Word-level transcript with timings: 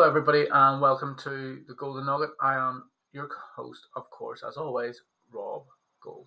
Hello, 0.00 0.08
everybody, 0.08 0.46
and 0.50 0.80
welcome 0.80 1.14
to 1.24 1.60
the 1.68 1.74
Golden 1.74 2.06
Nugget. 2.06 2.30
I 2.40 2.54
am 2.54 2.84
your 3.12 3.28
host, 3.54 3.88
of 3.94 4.08
course, 4.08 4.42
as 4.42 4.56
always, 4.56 5.02
Rob 5.30 5.64
Gould. 6.00 6.26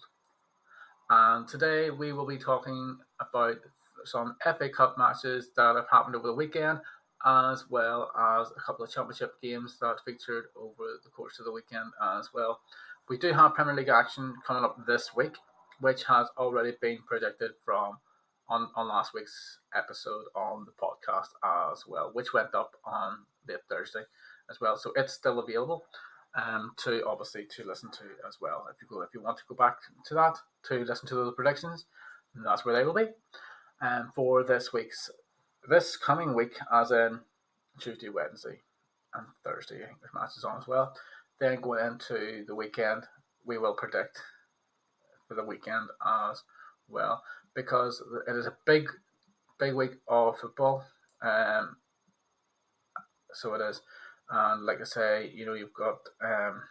And 1.10 1.48
today 1.48 1.90
we 1.90 2.14
will 2.14 2.28
be 2.28 2.38
talking 2.38 3.00
about 3.20 3.56
some 4.06 4.36
FA 4.44 4.70
Cup 4.70 4.96
matches 5.00 5.50
that 5.56 5.76
have 5.76 5.88
happened 5.90 6.16
over 6.16 6.28
the 6.28 6.36
weekend, 6.36 6.82
as 7.26 7.68
well 7.68 8.12
as 8.16 8.52
a 8.56 8.62
couple 8.62 8.86
of 8.86 8.92
championship 8.92 9.42
games 9.42 9.80
that 9.82 9.96
featured 10.06 10.50
over 10.56 11.00
the 11.04 11.10
course 11.10 11.40
of 11.40 11.46
the 11.46 11.52
weekend 11.52 11.94
as 12.20 12.30
well. 12.32 12.60
We 13.10 13.18
do 13.18 13.34
have 13.34 13.56
Premier 13.56 13.74
League 13.74 13.90
action 13.90 14.36
coming 14.46 14.64
up 14.64 14.86
this 14.86 15.16
week, 15.16 15.34
which 15.80 16.04
has 16.04 16.28
already 16.38 16.74
been 16.80 17.00
predicted 17.08 17.54
from 17.66 17.98
on, 18.48 18.70
on 18.76 18.88
last 18.88 19.16
week's 19.16 19.58
episode 19.76 20.26
on 20.36 20.68
the 20.68 20.74
podcast 20.74 21.30
as 21.44 21.86
well, 21.88 22.12
which 22.14 22.34
went 22.34 22.54
up 22.54 22.74
on 22.86 23.18
late 23.48 23.60
Thursday 23.70 24.04
as 24.50 24.60
well. 24.60 24.78
So 24.78 24.92
it's 24.96 25.14
still 25.14 25.40
available 25.40 25.84
um, 26.36 26.72
to 26.84 27.06
obviously 27.08 27.46
to 27.56 27.68
listen 27.68 27.92
to 27.92 28.04
as 28.28 28.38
well. 28.42 28.66
If 28.70 28.82
you 28.82 28.88
go 28.88 29.02
if 29.02 29.14
you 29.14 29.22
want 29.22 29.38
to 29.38 29.44
go 29.48 29.56
back 29.56 29.78
to 30.08 30.14
that 30.16 30.36
to 30.70 30.86
listen 30.86 31.08
to 31.10 31.16
those 31.16 31.36
predictions, 31.36 31.86
that's 32.44 32.66
where 32.66 32.76
they 32.76 32.84
will 32.84 32.94
be. 32.94 33.08
And 33.82 34.06
um, 34.06 34.12
for 34.16 34.44
this 34.44 34.72
week's 34.74 35.10
this 35.70 35.98
coming 35.98 36.34
week, 36.34 36.58
as 36.72 36.92
in 36.92 37.20
Tuesday, 37.80 38.10
Wednesday, 38.10 38.60
and 39.14 39.26
Thursday, 39.44 39.84
I 39.84 39.88
think 39.88 40.00
there's 40.02 40.14
matches 40.14 40.44
on 40.44 40.58
as 40.58 40.68
well. 40.68 40.94
Then 41.40 41.62
going 41.62 41.86
into 41.86 42.46
the 42.48 42.56
weekend, 42.56 43.04
we 43.46 43.58
will 43.58 43.74
predict 43.74 44.20
for 45.28 45.36
the 45.36 45.44
weekend 45.44 45.90
as 46.06 46.44
well 46.88 47.24
because 47.56 48.02
it 48.28 48.36
is 48.36 48.46
a 48.46 48.56
big, 48.66 48.90
big 49.60 49.74
week 49.74 49.94
of 50.08 50.40
football. 50.40 50.86
Um, 51.22 51.78
so 53.34 53.54
it 53.56 53.62
is, 53.62 53.82
and 54.30 54.66
like 54.66 54.82
I 54.82 54.86
say, 54.86 55.32
you 55.34 55.46
know, 55.46 55.54
you've 55.54 55.74
got 55.74 56.00
um, 56.24 56.64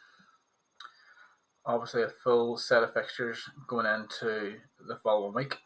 obviously 1.64 2.02
a 2.02 2.08
full 2.08 2.56
set 2.56 2.82
of 2.82 2.92
fixtures 2.92 3.48
going 3.66 3.86
into 3.86 4.55
the 4.86 4.98
following 5.02 5.34
week, 5.34 5.56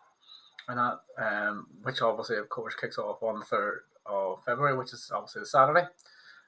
and 0.68 0.78
that 0.78 0.98
um, 1.18 1.66
which 1.82 2.02
obviously, 2.02 2.36
of 2.36 2.48
course, 2.48 2.74
kicks 2.74 2.98
off 2.98 3.22
on 3.22 3.40
the 3.40 3.46
third 3.46 3.80
of 4.04 4.42
February, 4.44 4.76
which 4.76 4.92
is 4.92 5.10
obviously 5.14 5.40
the 5.40 5.46
Saturday, 5.46 5.86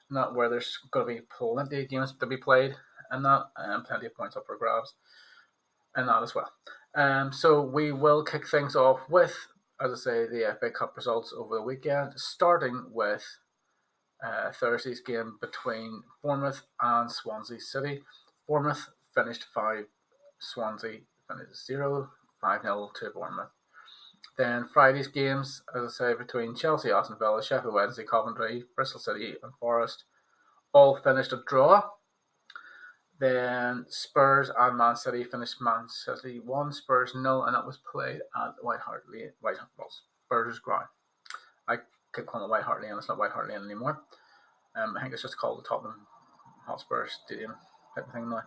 and 0.09 0.17
that 0.17 0.33
where 0.33 0.49
there's 0.49 0.79
going 0.91 1.07
to 1.07 1.21
be 1.21 1.27
plenty 1.37 1.83
of 1.83 1.89
games 1.89 2.13
to 2.19 2.25
be 2.25 2.37
played, 2.37 2.75
and 3.11 3.25
that 3.25 3.43
and 3.55 3.85
plenty 3.85 4.05
of 4.05 4.15
points 4.15 4.35
up 4.35 4.45
for 4.45 4.57
grabs, 4.57 4.93
and 5.95 6.07
that 6.07 6.23
as 6.23 6.35
well. 6.35 6.51
Um, 6.95 7.31
so 7.31 7.61
we 7.61 7.91
will 7.91 8.23
kick 8.23 8.47
things 8.47 8.75
off 8.75 9.01
with, 9.09 9.35
as 9.79 9.91
I 9.91 9.95
say, 9.95 10.27
the 10.27 10.57
FA 10.59 10.71
Cup 10.71 10.95
results 10.95 11.33
over 11.37 11.55
the 11.55 11.61
weekend, 11.61 12.13
starting 12.15 12.87
with 12.91 13.23
uh, 14.23 14.51
Thursday's 14.51 15.01
game 15.01 15.37
between 15.39 16.03
Bournemouth 16.23 16.63
and 16.81 17.11
Swansea 17.11 17.59
City. 17.59 18.03
Bournemouth 18.47 18.89
finished 19.13 19.45
5, 19.53 19.85
Swansea 20.39 20.99
finished 21.27 21.65
0, 21.65 22.09
5 22.41 22.61
0 22.61 22.91
to 22.99 23.09
Bournemouth. 23.11 23.49
Then 24.37 24.67
Friday's 24.73 25.07
games, 25.07 25.63
as 25.75 25.83
I 25.83 25.87
say, 25.89 26.13
between 26.17 26.55
Chelsea, 26.55 26.91
Aston 26.91 27.17
Villa, 27.19 27.43
Sheffield 27.43 27.73
Wednesday, 27.73 28.05
Coventry, 28.05 28.63
Bristol 28.75 29.01
City, 29.01 29.35
and 29.43 29.53
Forest, 29.59 30.05
all 30.73 30.95
finished 30.95 31.33
a 31.33 31.41
draw. 31.45 31.83
Then 33.19 33.85
Spurs 33.89 34.49
and 34.57 34.77
Man 34.77 34.95
City 34.95 35.25
finished 35.25 35.59
Man 35.59 35.89
City 35.89 36.39
1, 36.39 36.71
Spurs 36.71 37.11
0, 37.11 37.43
and 37.43 37.53
that 37.53 37.65
was 37.65 37.79
played 37.91 38.21
at 38.33 38.55
White 38.61 38.79
Hart 38.79 39.03
Lane. 39.11 39.33
White, 39.41 39.57
well, 39.77 39.89
Spurs' 40.25 40.59
ground. 40.59 40.87
I 41.67 41.79
keep 42.15 42.25
calling 42.25 42.45
it 42.45 42.51
White 42.51 42.63
Hart 42.63 42.81
Lane, 42.81 42.93
it's 42.97 43.07
not 43.07 43.17
White 43.17 43.31
Hart 43.31 43.49
Lane 43.49 43.63
anymore. 43.63 44.01
Um, 44.75 44.95
I 44.97 45.01
think 45.01 45.13
it's 45.13 45.21
just 45.21 45.37
called 45.37 45.59
the 45.59 45.67
Tottenham 45.67 46.07
Hotspur 46.65 47.07
Stadium 47.07 47.55
type 47.95 48.07
of 48.07 48.13
thing 48.13 48.29
now. 48.29 48.43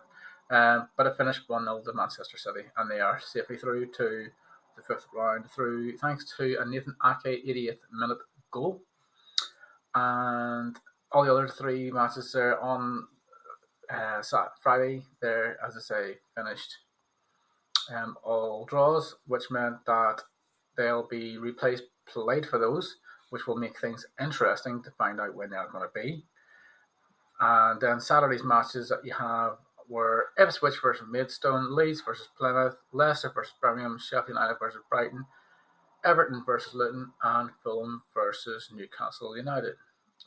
Um, 0.49 0.89
but 0.97 1.07
it 1.07 1.17
finished 1.17 1.47
1 1.47 1.63
0 1.63 1.81
to 1.85 1.93
Manchester 1.93 2.37
City, 2.37 2.67
and 2.77 2.89
they 2.89 2.99
are 2.99 3.19
safely 3.19 3.57
through 3.57 3.87
to 3.97 4.27
the 4.75 4.83
fifth 4.87 5.07
round 5.13 5.49
through 5.49 5.97
thanks 5.97 6.25
to 6.37 6.57
a 6.59 6.65
Nathan 6.65 6.95
Ake 7.05 7.45
88th 7.45 7.79
minute 7.91 8.17
goal. 8.51 8.81
And 9.95 10.77
all 11.11 11.23
the 11.23 11.31
other 11.31 11.47
three 11.47 11.91
matches 11.91 12.35
are 12.35 12.59
on 12.59 13.07
uh, 13.89 14.21
Friday, 14.61 15.03
there, 15.21 15.57
as 15.65 15.77
I 15.77 15.79
say, 15.79 16.17
finished 16.35 16.77
um, 17.93 18.15
all 18.23 18.65
draws, 18.65 19.15
which 19.27 19.51
meant 19.51 19.85
that 19.85 20.21
they'll 20.77 21.07
be 21.07 21.37
replaced 21.37 21.83
played 22.05 22.45
for 22.45 22.59
those, 22.59 22.97
which 23.33 23.47
will 23.47 23.55
make 23.55 23.79
things 23.81 24.05
interesting 24.21 24.83
to 24.83 24.91
find 24.91 25.19
out 25.19 25.33
when 25.33 25.49
they're 25.49 25.67
going 25.71 25.83
to 25.83 25.89
be. 25.91 26.23
And 27.39 27.81
then 27.81 27.99
Saturday's 27.99 28.43
matches 28.43 28.89
that 28.89 29.03
you 29.03 29.11
have 29.15 29.53
were 29.89 30.27
Ipswich 30.37 30.75
versus 30.79 31.07
Maidstone, 31.09 31.75
Leeds 31.75 32.03
versus 32.05 32.27
Plymouth, 32.37 32.75
Leicester 32.91 33.31
versus 33.33 33.55
Birmingham, 33.59 33.97
Sheffield 33.97 34.37
United 34.37 34.57
versus 34.59 34.81
Brighton, 34.87 35.25
Everton 36.05 36.43
versus 36.45 36.75
Luton, 36.75 37.13
and 37.23 37.49
Fulham 37.63 38.03
versus 38.13 38.69
Newcastle 38.71 39.35
United. 39.35 39.73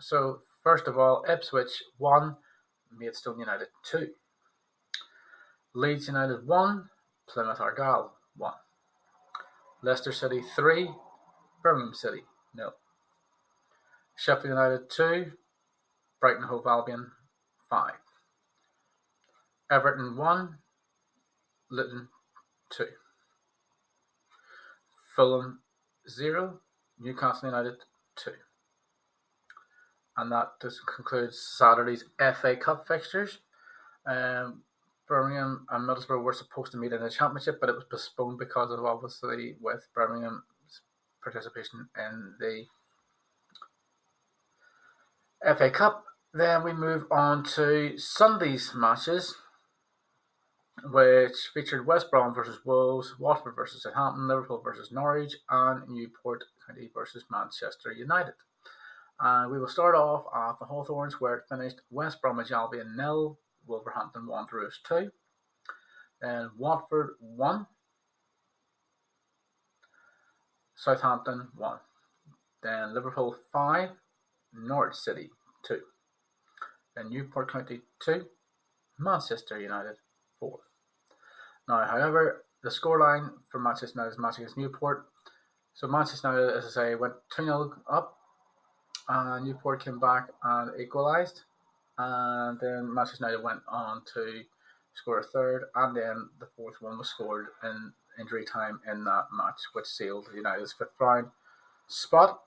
So, 0.01 0.41
first 0.65 0.89
of 0.89 0.99
all, 0.99 1.25
Ipswich 1.29 1.85
won 2.01 2.39
Maidstone 2.91 3.39
United 3.39 3.69
2. 3.89 4.09
Leeds 5.77 6.09
United 6.09 6.45
1, 6.45 6.89
Plymouth 7.29 7.61
Argyle 7.61 8.15
1. 8.37 8.53
Leicester 9.85 10.11
City 10.11 10.43
3, 10.57 10.91
Birmingham 11.63 11.95
City 11.95 12.23
0. 12.57 12.73
Sheffield 14.17 14.49
United 14.49 14.91
2, 14.91 15.33
Brighton 16.21 16.45
Hove 16.45 16.67
Albion 16.67 17.13
5. 17.69 17.93
Everton 19.71 20.17
1, 20.17 20.59
Luton 21.71 22.09
2. 22.71 22.87
Fulham 25.15 25.61
0, 26.09 26.61
Newcastle 26.99 27.51
United 27.51 27.75
2. 28.17 28.33
And 30.17 30.33
that 30.33 30.53
just 30.63 30.81
concludes 30.87 31.39
Saturday's 31.39 32.05
FA 32.19 32.57
Cup 32.57 32.89
fixtures. 32.89 33.39
Um, 34.07 34.63
Birmingham 35.07 35.67
and 35.71 35.87
Middlesbrough 35.87 36.23
were 36.23 36.33
supposed 36.33 36.73
to 36.73 36.79
meet 36.79 36.93
in 36.93 37.03
the 37.03 37.11
championship, 37.11 37.61
but 37.61 37.69
it 37.69 37.75
was 37.75 37.85
postponed 37.85 38.39
because 38.39 38.71
of 38.71 38.83
obviously 38.83 39.57
with 39.61 39.87
Birmingham's 39.95 40.43
participation 41.23 41.89
in 41.99 42.35
the 42.41 42.65
FA 45.43 45.71
Cup. 45.71 46.05
Then 46.33 46.65
we 46.65 46.73
move 46.73 47.05
on 47.11 47.45
to 47.55 47.97
Sunday's 47.99 48.73
matches, 48.75 49.37
which 50.85 51.51
featured 51.55 51.87
West 51.87 52.11
Brom 52.11 52.35
versus 52.35 52.61
Wolves, 52.65 53.15
Watford 53.19 53.55
versus 53.55 53.83
Southampton, 53.83 54.29
Liverpool 54.29 54.61
versus 54.63 54.93
Norwich, 54.93 55.37
and 55.49 55.89
Newport 55.89 56.45
County 56.67 56.91
versus 56.93 57.25
Manchester 57.31 57.93
United. 57.93 58.35
And 59.19 59.51
we 59.51 59.59
will 59.59 59.69
start 59.69 59.95
off 59.95 60.25
at 60.35 60.59
the 60.59 60.67
Hawthorns, 60.67 61.21
where 61.21 61.37
it 61.37 61.45
finished 61.49 61.81
West 61.91 62.21
Bromwich 62.21 62.51
Albion 62.51 62.95
nil, 62.97 63.39
Wolverhampton 63.67 64.29
Bruce 64.51 64.81
two. 64.87 65.11
Then 66.21 66.51
Watford 66.59 67.11
one, 67.21 67.67
Southampton 70.75 71.49
one. 71.55 71.79
Then 72.63 72.95
Liverpool 72.95 73.37
five, 73.53 73.91
Norwich 74.57 74.97
City 74.97 75.31
two. 75.67 75.81
Then 76.95 77.11
Newport 77.11 77.51
County 77.51 77.81
two, 78.03 78.27
Manchester 78.99 79.61
United 79.61 79.97
four. 80.39 80.61
Now, 81.69 81.87
however, 81.87 82.45
the 82.63 82.71
scoreline 82.71 83.31
for 83.51 83.59
Manchester 83.59 83.99
United's 83.99 84.19
match 84.19 84.39
against 84.39 84.57
Newport. 84.57 85.07
So 85.75 85.87
Manchester 85.87 86.31
United, 86.33 86.57
as 86.57 86.65
I 86.65 86.71
say, 86.71 86.95
went 86.95 87.15
2 87.37 87.45
0 87.45 87.73
up 87.91 88.17
uh, 89.09 89.39
Newport 89.39 89.85
came 89.85 89.99
back 89.99 90.31
and 90.43 90.81
equalised, 90.81 91.43
and 91.99 92.59
then 92.61 92.93
Manchester 92.93 93.27
United 93.27 93.45
went 93.45 93.61
on 93.69 94.03
to 94.15 94.43
score 94.95 95.21
a 95.21 95.23
third, 95.23 95.65
and 95.75 95.97
then 95.97 96.29
the 96.41 96.49
fourth 96.57 96.77
one 96.81 96.99
was 96.99 97.11
scored 97.11 97.47
in 97.63 97.93
injury 98.19 98.45
time 98.45 98.81
in 98.91 99.05
that 99.05 99.27
match, 99.33 99.61
which 99.75 99.87
sealed 99.87 100.27
United's 100.35 100.73
fifth 100.73 100.89
round 100.99 101.29
spot. 101.87 102.41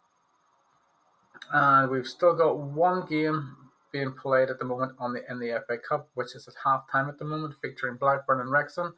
And 1.52 1.90
we've 1.90 2.08
still 2.08 2.34
got 2.36 2.58
one 2.58 3.06
game 3.08 3.56
being 3.92 4.12
played 4.12 4.50
at 4.50 4.60
the 4.60 4.66
moment 4.66 4.94
on 5.00 5.14
the 5.14 5.22
in 5.30 5.40
the 5.40 5.62
FA 5.68 5.78
Cup, 5.78 6.10
which 6.14 6.36
is 6.36 6.48
at 6.48 6.54
half 6.64 6.90
time 6.92 7.10
at 7.10 7.18
the 7.18 7.26
moment, 7.26 7.56
featuring 7.62 7.98
Blackburn 7.98 8.40
and 8.40 8.52
Wrexham. 8.52 8.94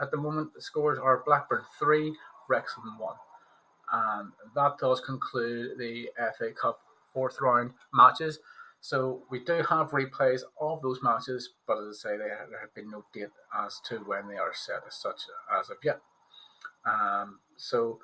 At 0.00 0.10
the 0.10 0.16
moment, 0.16 0.54
the 0.54 0.60
scores 0.60 0.98
are 0.98 1.22
Blackburn 1.26 1.62
three, 1.78 2.14
Wrexham 2.48 2.98
one, 2.98 3.16
and 3.92 4.32
that 4.54 4.78
does 4.78 5.00
conclude 5.00 5.78
the 5.78 6.10
FA 6.38 6.52
Cup 6.52 6.80
fourth 7.12 7.40
round 7.40 7.72
matches. 7.92 8.38
So 8.80 9.22
we 9.30 9.40
do 9.40 9.64
have 9.68 9.90
replays 9.90 10.42
of 10.60 10.82
those 10.82 11.00
matches, 11.02 11.50
but 11.66 11.78
as 11.78 12.04
I 12.04 12.10
say, 12.10 12.16
there, 12.18 12.46
have 12.60 12.74
been 12.74 12.90
no 12.90 13.04
date 13.12 13.30
as 13.52 13.80
to 13.88 13.96
when 13.96 14.28
they 14.28 14.36
are 14.36 14.52
set 14.54 14.82
as 14.86 14.94
such 14.94 15.22
as 15.58 15.70
of 15.70 15.78
yet. 15.82 16.00
Um, 16.84 17.40
so, 17.56 17.98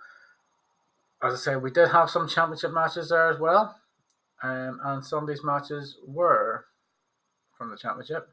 as 1.22 1.34
I 1.34 1.36
say, 1.36 1.56
we 1.56 1.70
did 1.70 1.88
have 1.88 2.10
some 2.10 2.28
championship 2.28 2.72
matches 2.72 3.10
there 3.10 3.30
as 3.30 3.38
well. 3.38 3.78
Um, 4.42 4.80
and 4.84 5.28
these 5.28 5.44
matches 5.44 5.98
were 6.06 6.66
from 7.56 7.70
the 7.70 7.76
championship 7.76 8.28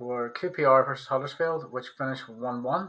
were 0.00 0.32
QPR 0.32 0.86
versus 0.86 1.06
Huddersfield, 1.06 1.70
which 1.70 1.88
finished 1.96 2.28
1 2.28 2.62
1. 2.62 2.88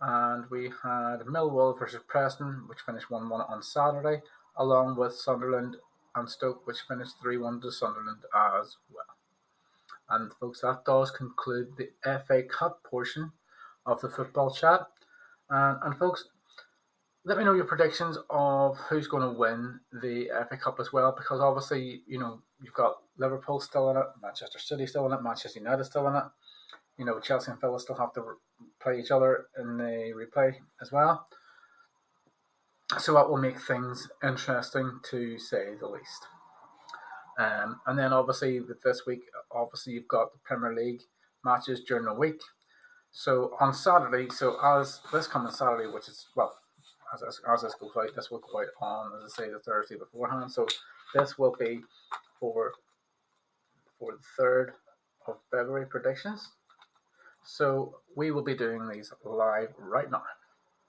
And 0.00 0.44
we 0.50 0.64
had 0.82 1.20
Millwall 1.26 1.78
versus 1.78 2.00
Preston, 2.06 2.64
which 2.68 2.80
finished 2.80 3.10
1 3.10 3.28
1 3.28 3.40
on 3.40 3.62
Saturday, 3.62 4.22
along 4.56 4.96
with 4.96 5.14
Sunderland 5.14 5.76
and 6.14 6.30
Stoke, 6.30 6.66
which 6.66 6.82
finished 6.88 7.14
3 7.20 7.38
1 7.38 7.60
to 7.62 7.72
Sunderland 7.72 8.22
as 8.34 8.76
well. 8.92 9.04
And 10.08 10.32
folks, 10.32 10.60
that 10.60 10.84
does 10.84 11.10
conclude 11.10 11.76
the 11.76 11.90
FA 12.04 12.42
Cup 12.42 12.84
portion 12.84 13.32
of 13.84 14.00
the 14.00 14.10
football 14.10 14.54
chat. 14.54 14.86
And, 15.50 15.78
and 15.82 15.98
folks, 15.98 16.24
let 17.24 17.38
me 17.38 17.44
know 17.44 17.54
your 17.54 17.64
predictions 17.64 18.18
of 18.28 18.76
who's 18.76 19.08
going 19.08 19.22
to 19.22 19.38
win 19.38 19.80
the 19.92 20.28
FA 20.48 20.56
Cup 20.56 20.78
as 20.78 20.92
well, 20.92 21.14
because 21.16 21.40
obviously, 21.40 22.02
you 22.06 22.18
know, 22.18 22.42
you've 22.62 22.74
got 22.74 22.96
Liverpool 23.18 23.60
still 23.60 23.90
in 23.90 23.96
it, 23.96 24.04
Manchester 24.22 24.58
City 24.58 24.86
still 24.86 25.06
in 25.06 25.12
it, 25.12 25.22
Manchester 25.22 25.58
United 25.58 25.84
still 25.84 26.06
in 26.08 26.16
it. 26.16 26.24
You 26.98 27.04
know, 27.04 27.18
Chelsea 27.20 27.50
and 27.50 27.60
Villa 27.60 27.80
still 27.80 27.96
have 27.96 28.12
to 28.14 28.36
play 28.80 29.00
each 29.00 29.10
other 29.10 29.46
in 29.58 29.78
the 29.78 30.12
replay 30.14 30.54
as 30.80 30.92
well. 30.92 31.26
So 32.98 33.14
that 33.14 33.28
will 33.28 33.38
make 33.38 33.58
things 33.58 34.08
interesting 34.22 35.00
to 35.10 35.38
say 35.38 35.74
the 35.80 35.88
least. 35.88 36.26
Um, 37.38 37.80
and 37.86 37.98
then 37.98 38.12
obviously 38.12 38.60
with 38.60 38.82
this 38.82 39.02
week, 39.06 39.22
obviously 39.50 39.94
you've 39.94 40.08
got 40.08 40.32
the 40.32 40.38
Premier 40.44 40.74
League 40.74 41.02
matches 41.44 41.80
during 41.80 42.04
the 42.04 42.14
week. 42.14 42.40
So 43.16 43.56
on 43.60 43.72
Saturday, 43.72 44.28
so 44.28 44.58
as 44.60 45.00
this 45.12 45.28
coming 45.28 45.52
Saturday, 45.52 45.86
which 45.86 46.08
is 46.08 46.26
well, 46.34 46.52
as, 47.14 47.22
as, 47.22 47.40
as 47.48 47.62
this 47.62 47.76
goes 47.76 47.92
out, 47.96 48.14
this 48.16 48.28
will 48.28 48.40
go 48.40 48.58
out 48.58 48.66
on 48.82 49.12
as 49.16 49.32
I 49.32 49.44
say 49.44 49.50
the 49.50 49.60
Thursday 49.60 49.94
beforehand. 49.94 50.50
So 50.50 50.66
this 51.14 51.38
will 51.38 51.54
be 51.56 51.80
for 52.40 52.72
for 54.00 54.12
the 54.12 54.18
third 54.36 54.72
of 55.28 55.36
February 55.48 55.86
predictions. 55.86 56.50
So 57.44 58.00
we 58.16 58.32
will 58.32 58.42
be 58.42 58.56
doing 58.56 58.88
these 58.88 59.12
live 59.24 59.68
right 59.78 60.10
now 60.10 60.24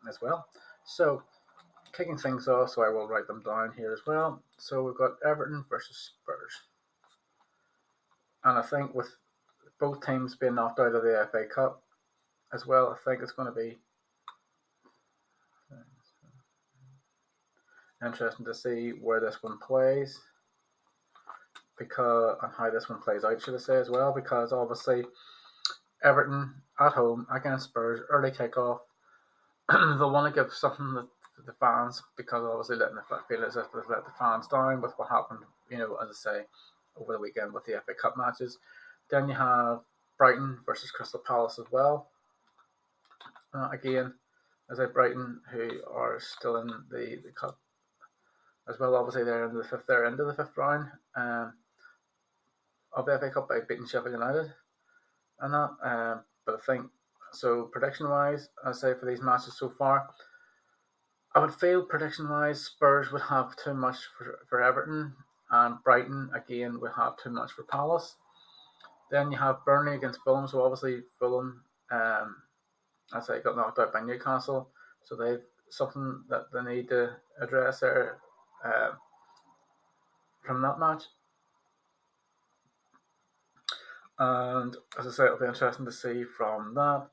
as 0.09 0.19
well. 0.19 0.47
So 0.83 1.21
kicking 1.95 2.17
things 2.17 2.47
off, 2.47 2.71
so 2.71 2.81
I 2.81 2.89
will 2.89 3.07
write 3.07 3.27
them 3.27 3.43
down 3.43 3.71
here 3.77 3.93
as 3.93 4.01
well. 4.07 4.41
So 4.57 4.81
we've 4.81 4.97
got 4.97 5.17
Everton 5.23 5.63
versus 5.69 6.11
Spurs. 6.23 6.63
And 8.43 8.57
I 8.57 8.63
think 8.63 8.95
with 8.95 9.15
both 9.79 10.03
teams 10.03 10.35
being 10.35 10.55
knocked 10.55 10.79
out 10.79 10.95
of 10.95 11.03
the 11.03 11.29
FA 11.31 11.45
Cup 11.45 11.83
as 12.55 12.65
well, 12.65 12.95
I 12.95 13.09
think 13.09 13.21
it's 13.21 13.33
going 13.33 13.53
to 13.53 13.59
be 13.59 13.77
interesting 18.05 18.45
to 18.45 18.53
see 18.53 18.89
where 18.89 19.19
this 19.19 19.41
one 19.41 19.57
plays 19.59 20.19
because 21.77 22.37
and 22.41 22.51
how 22.57 22.69
this 22.69 22.89
one 22.89 23.01
plays 23.01 23.23
out, 23.23 23.41
should 23.41 23.55
I 23.55 23.57
say 23.57 23.77
as 23.77 23.89
well? 23.89 24.13
Because 24.13 24.53
obviously 24.53 25.03
Everton 26.03 26.53
at 26.79 26.93
home 26.93 27.27
against 27.33 27.65
Spurs, 27.65 28.01
early 28.09 28.31
kickoff. 28.31 28.79
they'll 29.69 30.11
want 30.11 30.33
to 30.33 30.41
give 30.41 30.53
something 30.53 30.93
that 30.93 31.07
the 31.45 31.53
fans 31.59 32.01
because 32.15 32.43
obviously 32.43 32.77
letting 32.77 32.95
the 32.95 33.19
feel 33.27 33.43
as 33.45 33.55
if 33.55 33.65
they've 33.73 33.83
let 33.89 34.05
the 34.05 34.11
fans 34.17 34.47
down 34.47 34.81
with 34.81 34.93
what 34.97 35.09
happened, 35.09 35.39
you 35.69 35.77
know, 35.77 35.97
as 36.01 36.09
I 36.09 36.13
say, 36.13 36.45
over 36.97 37.13
the 37.13 37.19
weekend 37.19 37.53
with 37.53 37.65
the 37.65 37.81
FA 37.85 37.93
Cup 37.93 38.15
matches. 38.17 38.57
Then 39.09 39.27
you 39.27 39.35
have 39.35 39.81
Brighton 40.17 40.59
versus 40.65 40.91
Crystal 40.91 41.19
Palace 41.19 41.59
as 41.59 41.71
well. 41.71 42.07
Uh, 43.55 43.69
again, 43.71 44.13
as 44.69 44.79
I 44.79 44.85
Brighton, 44.85 45.39
who 45.51 45.69
are 45.89 46.19
still 46.19 46.57
in 46.57 46.67
the, 46.89 47.21
the 47.23 47.31
cup 47.31 47.57
as 48.67 48.79
well. 48.79 48.95
Obviously, 48.95 49.23
they're 49.23 49.47
in 49.47 49.55
the 49.55 49.63
fifth. 49.63 49.85
They're 49.87 50.05
into 50.05 50.25
the 50.25 50.33
fifth 50.33 50.57
round 50.57 50.87
um, 51.15 51.53
of 52.93 53.05
the 53.05 53.17
FA 53.19 53.29
Cup 53.29 53.47
by 53.47 53.59
beating 53.67 53.87
Sheffield 53.87 54.13
United, 54.13 54.51
and 55.39 55.53
that. 55.53 55.69
Um, 55.83 56.21
but 56.45 56.55
I 56.55 56.65
think 56.65 56.87
so. 57.31 57.69
Prediction 57.71 58.09
wise, 58.09 58.49
I 58.63 58.71
say 58.71 58.93
for 58.99 59.05
these 59.05 59.21
matches 59.21 59.57
so 59.57 59.71
far, 59.77 60.09
I 61.35 61.39
would 61.39 61.53
feel 61.53 61.85
prediction 61.85 62.29
wise, 62.29 62.63
Spurs 62.63 63.11
would 63.11 63.23
have 63.23 63.55
too 63.57 63.73
much 63.73 63.97
for, 64.17 64.39
for 64.49 64.61
Everton, 64.61 65.13
and 65.51 65.83
Brighton 65.83 66.29
again 66.33 66.79
would 66.81 66.93
have 66.97 67.17
too 67.17 67.29
much 67.29 67.51
for 67.51 67.63
Palace. 67.63 68.15
Then 69.11 69.31
you 69.31 69.37
have 69.37 69.65
Burnley 69.65 69.95
against 69.95 70.21
Fulham, 70.23 70.47
so 70.47 70.63
obviously 70.63 71.01
Fulham, 71.19 71.63
um, 71.91 72.35
I 73.13 73.19
say, 73.19 73.41
got 73.41 73.55
knocked 73.55 73.79
out 73.79 73.93
by 73.93 74.01
Newcastle, 74.01 74.69
so 75.03 75.15
they've 75.15 75.41
something 75.69 76.23
that 76.29 76.45
they 76.53 76.61
need 76.61 76.89
to 76.89 77.15
address 77.41 77.79
there 77.79 78.17
uh, 78.63 78.91
from 80.45 80.61
that 80.61 80.79
match. 80.79 81.03
And 84.17 84.75
as 84.97 85.07
I 85.07 85.11
say, 85.11 85.25
it'll 85.25 85.39
be 85.39 85.45
interesting 85.45 85.85
to 85.85 85.91
see 85.91 86.23
from 86.23 86.73
that. 86.75 87.07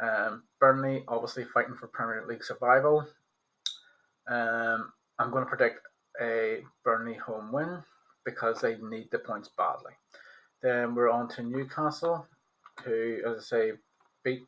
Um, 0.00 0.42
Burnley 0.60 1.04
obviously 1.08 1.44
fighting 1.44 1.76
for 1.76 1.86
Premier 1.86 2.24
League 2.28 2.44
survival. 2.44 3.06
Um, 4.28 4.92
I'm 5.18 5.30
going 5.30 5.44
to 5.44 5.48
predict 5.48 5.80
a 6.20 6.60
Burnley 6.84 7.14
home 7.14 7.52
win 7.52 7.82
because 8.24 8.60
they 8.60 8.76
need 8.76 9.08
the 9.10 9.18
points 9.18 9.50
badly. 9.56 9.92
Then 10.62 10.94
we're 10.94 11.10
on 11.10 11.28
to 11.30 11.42
Newcastle, 11.42 12.26
who, 12.84 13.18
as 13.26 13.38
I 13.38 13.40
say, 13.40 13.72
beat 14.22 14.46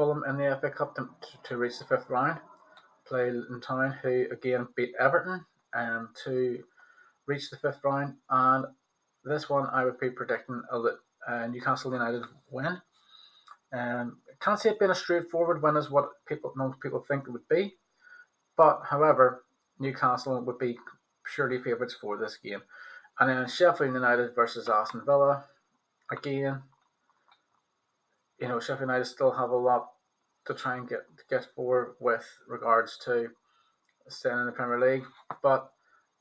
Fulham 0.00 0.24
in 0.26 0.38
the 0.38 0.56
FA 0.58 0.70
Cup 0.70 0.96
to, 0.96 1.10
to 1.44 1.58
reach 1.58 1.78
the 1.78 1.84
fifth 1.84 2.08
round. 2.08 2.40
Play 3.06 3.28
in 3.28 3.60
Town, 3.60 3.94
who 4.02 4.24
again 4.32 4.66
beat 4.74 4.94
Everton 4.98 5.44
um, 5.74 6.08
to 6.24 6.64
reach 7.26 7.50
the 7.50 7.58
fifth 7.58 7.80
round. 7.84 8.14
And 8.30 8.64
this 9.24 9.50
one, 9.50 9.66
I 9.70 9.84
would 9.84 10.00
be 10.00 10.08
predicting 10.08 10.62
a 10.72 10.78
uh, 11.28 11.46
Newcastle 11.48 11.92
United 11.92 12.22
win. 12.50 12.80
Um, 13.74 14.20
can't 14.40 14.58
see 14.58 14.70
it 14.70 14.78
being 14.78 14.90
a 14.90 14.94
straightforward 14.94 15.62
win 15.62 15.76
as 15.76 15.90
what 15.90 16.08
people 16.26 16.50
most 16.56 16.80
people 16.80 17.04
think 17.06 17.24
it 17.26 17.32
would 17.32 17.48
be. 17.50 17.74
But 18.56 18.80
however, 18.88 19.44
Newcastle 19.78 20.40
would 20.40 20.58
be 20.58 20.78
surely 21.26 21.58
favourites 21.58 21.96
for 22.00 22.16
this 22.16 22.38
game. 22.38 22.62
And 23.18 23.28
then 23.28 23.46
Sheffield 23.46 23.92
United 23.92 24.34
versus 24.34 24.66
Aston 24.66 25.02
Villa. 25.04 25.44
Again, 26.10 26.62
you 28.40 28.48
know, 28.48 28.60
Sheffield 28.60 28.88
United 28.88 29.04
still 29.04 29.32
have 29.32 29.50
a 29.50 29.56
lot 29.56 29.90
to 30.46 30.54
try 30.54 30.76
and 30.76 30.88
get 30.88 31.00
get 31.28 31.46
for 31.54 31.96
with 32.00 32.26
regards 32.48 32.98
to 33.04 33.28
staying 34.08 34.38
in 34.38 34.46
the 34.46 34.52
Premier 34.52 34.80
League, 34.80 35.04
but 35.42 35.72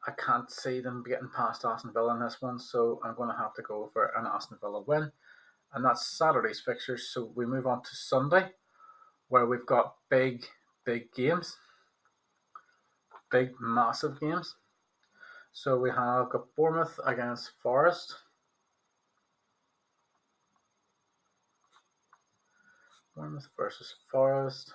I 0.07 0.11
can't 0.11 0.49
see 0.51 0.79
them 0.79 1.03
getting 1.07 1.29
past 1.35 1.65
Aston 1.65 1.93
Villa 1.93 2.13
in 2.15 2.21
this 2.21 2.41
one, 2.41 2.59
so 2.59 2.99
I'm 3.03 3.15
going 3.15 3.29
to 3.29 3.37
have 3.37 3.53
to 3.55 3.61
go 3.61 3.89
for 3.91 4.13
an 4.17 4.25
Aston 4.25 4.57
Villa 4.61 4.81
win. 4.81 5.11
And 5.73 5.85
that's 5.85 6.07
Saturday's 6.07 6.61
fixtures. 6.61 7.09
So 7.11 7.31
we 7.35 7.45
move 7.45 7.67
on 7.67 7.83
to 7.83 7.89
Sunday, 7.95 8.51
where 9.27 9.45
we've 9.45 9.65
got 9.65 9.95
big, 10.09 10.45
big 10.85 11.11
games 11.13 11.57
big, 13.31 13.51
massive 13.59 14.19
games. 14.19 14.55
So 15.51 15.77
we 15.77 15.89
have 15.89 16.29
got 16.29 16.55
Bournemouth 16.55 16.99
against 17.05 17.51
Forest. 17.61 18.15
Bournemouth 23.19 23.49
versus 23.57 23.95
Forest. 24.09 24.73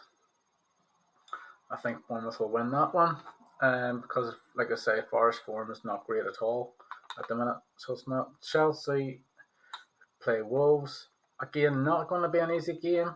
I 1.71 1.77
think 1.77 1.99
Bournemouth 2.07 2.39
will 2.39 2.51
win 2.51 2.71
that 2.73 2.95
one. 2.95 3.17
Um, 3.63 4.03
because, 4.03 4.35
like 4.55 4.71
I 4.71 4.75
say, 4.75 4.99
Forest 5.11 5.41
form 5.47 5.71
is 5.71 5.85
not 5.85 6.07
great 6.07 6.27
at 6.27 6.43
all 6.43 6.75
at 7.19 7.27
the 7.27 7.35
minute. 7.35 7.57
So 7.77 7.95
it's 7.95 8.07
not. 8.07 8.33
Chelsea 8.43 9.23
play 10.23 10.43
Wolves. 10.43 11.09
Again, 11.41 11.85
not 11.85 12.09
going 12.09 12.23
to 12.23 12.29
be 12.29 12.39
an 12.39 12.51
easy 12.51 12.75
game. 12.75 13.15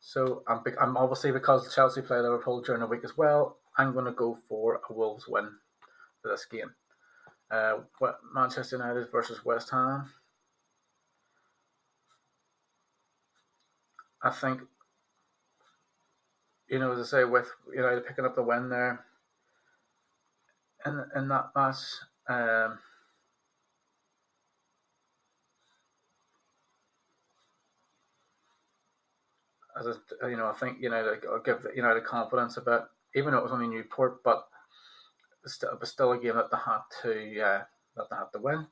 So 0.00 0.42
I'm, 0.46 0.62
I'm 0.80 0.96
obviously 0.96 1.32
because 1.32 1.74
Chelsea 1.74 2.02
play 2.02 2.18
Liverpool 2.18 2.60
during 2.60 2.80
the 2.80 2.86
week 2.86 3.04
as 3.04 3.16
well. 3.16 3.56
I'm 3.78 3.92
going 3.92 4.04
to 4.04 4.12
go 4.12 4.38
for 4.48 4.80
a 4.88 4.92
Wolves 4.92 5.26
win 5.26 5.48
for 6.20 6.30
this 6.30 6.44
game. 6.44 6.72
Uh, 7.50 7.78
Manchester 8.34 8.76
United 8.76 9.10
versus 9.10 9.44
West 9.44 9.70
Ham. 9.70 10.10
I 14.22 14.30
think, 14.30 14.60
you 16.68 16.78
know, 16.78 16.92
as 16.92 16.98
I 16.98 17.18
say, 17.18 17.24
with 17.24 17.48
United 17.74 18.06
picking 18.06 18.24
up 18.24 18.34
the 18.36 18.42
win 18.42 18.68
there 18.68 19.04
in 20.86 21.04
in 21.16 21.28
that 21.28 21.50
match. 21.54 21.76
Um, 22.28 22.78
as 29.78 29.86
a, 29.86 30.28
you 30.28 30.36
know, 30.36 30.48
I 30.48 30.52
think 30.52 30.80
United 30.80 31.24
I'll 31.26 31.40
give 31.40 31.66
United 31.74 32.04
confidence 32.04 32.56
a 32.56 32.60
bit, 32.60 32.82
even 33.14 33.32
though 33.32 33.38
it 33.38 33.44
was 33.44 33.52
only 33.52 33.68
Newport, 33.68 34.22
but 34.22 34.46
it 35.44 35.80
was 35.80 35.90
still 35.90 36.12
a 36.12 36.18
game 36.18 36.36
that 36.36 36.50
they 36.50 36.56
had 36.56 36.80
to 37.02 37.40
uh, 37.40 37.62
that 37.96 38.10
they 38.10 38.16
had 38.16 38.32
to 38.32 38.38
win. 38.38 38.66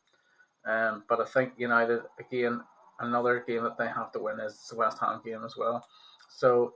Um, 0.65 1.05
but 1.09 1.21
I 1.21 1.25
think 1.25 1.55
United 1.57 2.03
again 2.19 2.63
another 3.01 3.45
game 3.47 3.65
that 3.65 3.79
they 3.79 3.89
have 3.89 4.13
to 4.13 4.19
win 4.19 4.41
is 4.41 4.67
the 4.71 4.77
West 4.77 4.99
Ham 5.01 5.21
game 5.25 5.45
as 5.45 5.57
well. 5.57 5.87
So 6.29 6.75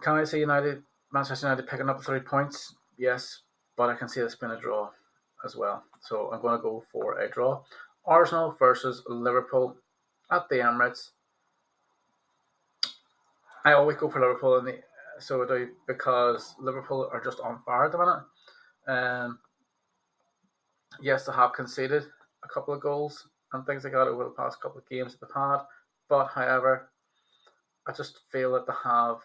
can 0.00 0.14
I 0.14 0.24
see 0.24 0.40
United 0.40 0.82
Manchester 1.12 1.46
United 1.46 1.68
picking 1.68 1.88
up 1.88 2.02
three 2.02 2.20
points, 2.20 2.74
yes, 2.98 3.42
but 3.76 3.88
I 3.88 3.94
can 3.94 4.08
see 4.08 4.20
this 4.20 4.34
being 4.34 4.52
a 4.52 4.60
draw 4.60 4.90
as 5.44 5.56
well. 5.56 5.84
So 6.00 6.30
I'm 6.32 6.42
going 6.42 6.56
to 6.56 6.62
go 6.62 6.84
for 6.92 7.20
a 7.20 7.30
draw. 7.30 7.62
Arsenal 8.04 8.54
versus 8.58 9.02
Liverpool 9.08 9.76
at 10.30 10.48
the 10.48 10.56
Emirates. 10.56 11.10
I 13.64 13.72
always 13.72 13.96
go 13.96 14.08
for 14.08 14.20
Liverpool 14.20 14.58
in 14.58 14.64
the 14.64 14.78
so 15.18 15.42
I 15.42 15.46
do 15.46 15.68
because 15.86 16.54
Liverpool 16.60 17.08
are 17.12 17.24
just 17.24 17.40
on 17.40 17.60
fire 17.64 17.86
at 17.86 17.92
the 17.92 17.98
minute. 17.98 18.22
Um, 18.86 19.38
yes, 21.00 21.24
they 21.24 21.32
have 21.32 21.54
conceded 21.54 22.04
a 22.44 22.48
couple 22.48 22.74
of 22.74 22.80
goals 22.80 23.26
and 23.56 23.66
things 23.66 23.84
like 23.84 23.92
that 23.92 24.08
over 24.08 24.24
the 24.24 24.30
past 24.30 24.60
couple 24.60 24.78
of 24.78 24.88
games 24.88 25.12
that 25.12 25.26
they've 25.26 25.34
had, 25.34 25.58
but 26.08 26.28
however, 26.28 26.90
I 27.86 27.92
just 27.92 28.20
feel 28.30 28.52
that 28.52 28.66
they 28.66 28.72
have 28.84 29.18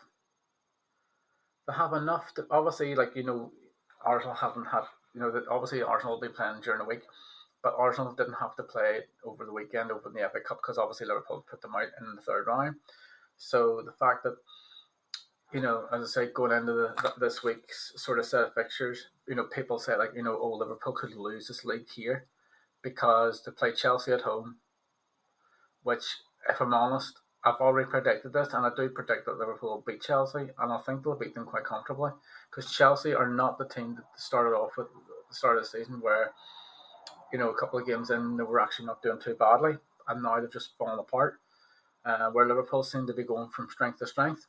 they 1.68 1.74
have 1.74 1.94
enough 1.94 2.34
to 2.36 2.46
obviously 2.50 2.96
like 2.96 3.16
you 3.16 3.24
know 3.24 3.52
Arsenal 4.06 4.36
haven't 4.36 4.66
had 4.66 4.84
you 5.14 5.22
know 5.22 5.32
that 5.32 5.48
obviously 5.50 5.82
Arsenal 5.82 6.16
will 6.16 6.28
be 6.28 6.34
playing 6.34 6.62
during 6.62 6.80
the 6.80 6.86
week, 6.86 7.04
but 7.64 7.76
Arsenal 7.78 8.14
didn't 8.14 8.36
have 8.40 8.56
to 8.56 8.64
play 8.64 9.02
over 9.26 9.46
the 9.46 9.54
weekend 9.54 9.92
over 9.92 10.10
in 10.10 10.14
the 10.14 10.30
FA 10.30 10.40
Cup 10.40 10.60
because 10.62 10.78
obviously 10.78 11.08
Liverpool 11.08 11.46
put 11.50 11.62
them 11.62 11.76
out 11.76 11.90
in 12.00 12.16
the 12.16 12.22
third 12.22 12.48
round. 12.48 12.76
So 13.38 13.82
the 13.86 13.94
fact 13.94 14.24
that 14.24 14.36
you 15.54 15.60
know, 15.60 15.86
as 15.92 16.04
I 16.04 16.08
say, 16.08 16.32
going 16.32 16.54
into 16.54 16.72
the, 16.72 17.14
this 17.20 17.44
week's 17.44 17.92
sort 17.98 18.20
of 18.20 18.26
set 18.26 18.44
of 18.44 18.54
fixtures, 18.54 19.08
you 19.28 19.36
know, 19.36 19.44
people 19.44 19.80
say 19.80 19.98
like, 19.98 20.12
you 20.16 20.24
know, 20.24 20.40
oh, 20.42 20.54
Liverpool 20.54 20.94
could 20.94 21.14
lose 21.14 21.48
this 21.48 21.66
league 21.66 21.90
here 21.94 22.28
because 22.84 23.44
they 23.44 23.52
play 23.52 23.72
Chelsea 23.74 24.12
at 24.12 24.22
home, 24.22 24.58
which, 25.84 26.04
if 26.50 26.60
I'm 26.62 26.74
honest, 26.74 27.20
I've 27.44 27.56
already 27.56 27.90
predicted 27.90 28.34
this, 28.34 28.54
and 28.54 28.66
I 28.66 28.70
do 28.76 28.90
predict 28.90 29.26
that 29.26 29.38
Liverpool 29.38 29.70
will 29.70 29.84
beat 29.86 30.02
Chelsea, 30.02 30.50
and 30.60 30.72
I 30.72 30.80
think 30.86 31.04
they'll 31.04 31.18
beat 31.18 31.34
them 31.34 31.46
quite 31.46 31.64
comfortably 31.64 32.12
because 32.50 32.72
Chelsea 32.72 33.14
are 33.14 33.30
not 33.30 33.58
the 33.58 33.68
team 33.68 33.96
that 33.96 34.06
started 34.16 34.56
off 34.56 34.72
with 34.78 34.88
the 35.30 35.36
start 35.36 35.58
of 35.58 35.64
the 35.64 35.70
season 35.70 36.02
where, 36.02 36.32
you 37.34 37.40
know, 37.40 37.50
a 37.50 37.58
couple 37.58 37.80
of 37.80 37.88
games 37.88 38.12
in 38.12 38.38
they 38.38 38.44
were 38.44 38.60
actually 38.60 38.86
not 38.86 39.02
doing 39.02 39.20
too 39.20 39.36
badly, 39.36 39.74
and 40.08 40.22
now 40.22 40.40
they've 40.40 40.52
just 40.52 40.78
fallen 40.78 41.00
apart. 41.00 41.40
Uh, 42.04 42.32
where 42.32 42.48
Liverpool 42.48 42.82
seem 42.82 43.06
to 43.06 43.14
be 43.14 43.24
going 43.24 43.48
from 43.50 43.70
strength 43.70 44.00
to 44.00 44.08
strength 44.08 44.48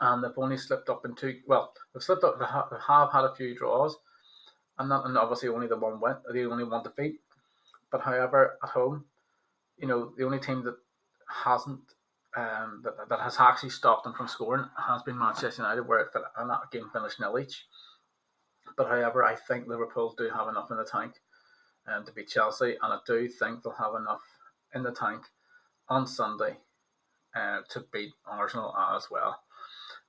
and 0.00 0.22
they've 0.22 0.30
only 0.36 0.56
slipped 0.56 0.88
up 0.88 1.04
in 1.04 1.14
two. 1.14 1.40
Well, 1.46 1.72
they've 1.92 2.02
slipped 2.02 2.24
up. 2.24 2.38
They 2.38 2.46
have, 2.46 3.12
had 3.12 3.24
a 3.24 3.34
few 3.34 3.54
draws, 3.54 3.96
and 4.78 4.88
not 4.88 5.06
and 5.06 5.16
obviously 5.16 5.48
only 5.48 5.66
the 5.66 5.76
one 5.76 6.00
win, 6.00 6.16
the 6.32 6.50
only 6.50 6.64
one 6.64 6.82
defeat. 6.82 7.20
But 7.92 8.00
however, 8.00 8.58
at 8.62 8.70
home, 8.70 9.04
you 9.78 9.86
know, 9.86 10.12
the 10.16 10.24
only 10.24 10.40
team 10.40 10.64
that 10.64 10.76
hasn't 11.44 11.80
um, 12.34 12.80
that, 12.82 13.08
that 13.10 13.20
has 13.20 13.36
actually 13.38 13.70
stopped 13.70 14.04
them 14.04 14.14
from 14.14 14.26
scoring 14.26 14.64
has 14.88 15.02
been 15.02 15.18
Manchester 15.18 15.62
United, 15.62 15.86
where 15.86 16.00
it, 16.00 16.08
and 16.38 16.48
that 16.50 16.70
game 16.72 16.88
finished 16.90 17.20
nil 17.20 17.38
each. 17.38 17.66
But 18.76 18.88
however, 18.88 19.22
I 19.22 19.34
think 19.34 19.68
Liverpool 19.68 20.14
do 20.16 20.30
have 20.30 20.48
enough 20.48 20.70
in 20.70 20.78
the 20.78 20.84
tank 20.84 21.14
um, 21.86 22.06
to 22.06 22.12
beat 22.12 22.28
Chelsea, 22.28 22.76
and 22.82 22.92
I 22.92 22.98
do 23.06 23.28
think 23.28 23.62
they'll 23.62 23.74
have 23.74 23.94
enough 23.94 24.22
in 24.74 24.82
the 24.82 24.92
tank 24.92 25.24
on 25.88 26.06
Sunday 26.06 26.56
uh, 27.36 27.60
to 27.68 27.84
beat 27.92 28.12
Arsenal 28.26 28.74
as 28.96 29.10
well. 29.10 29.40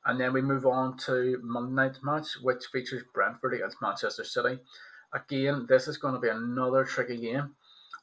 And 0.05 0.19
then 0.19 0.33
we 0.33 0.41
move 0.41 0.65
on 0.65 0.97
to 1.05 1.39
Monday 1.43 1.73
night 1.73 1.97
match, 2.03 2.37
which 2.41 2.65
features 2.71 3.03
Brentford 3.13 3.53
against 3.53 3.81
Manchester 3.81 4.23
City. 4.23 4.59
Again, 5.13 5.65
this 5.69 5.87
is 5.87 5.97
going 5.97 6.13
to 6.13 6.19
be 6.19 6.29
another 6.29 6.83
tricky 6.83 7.17
game. 7.17 7.55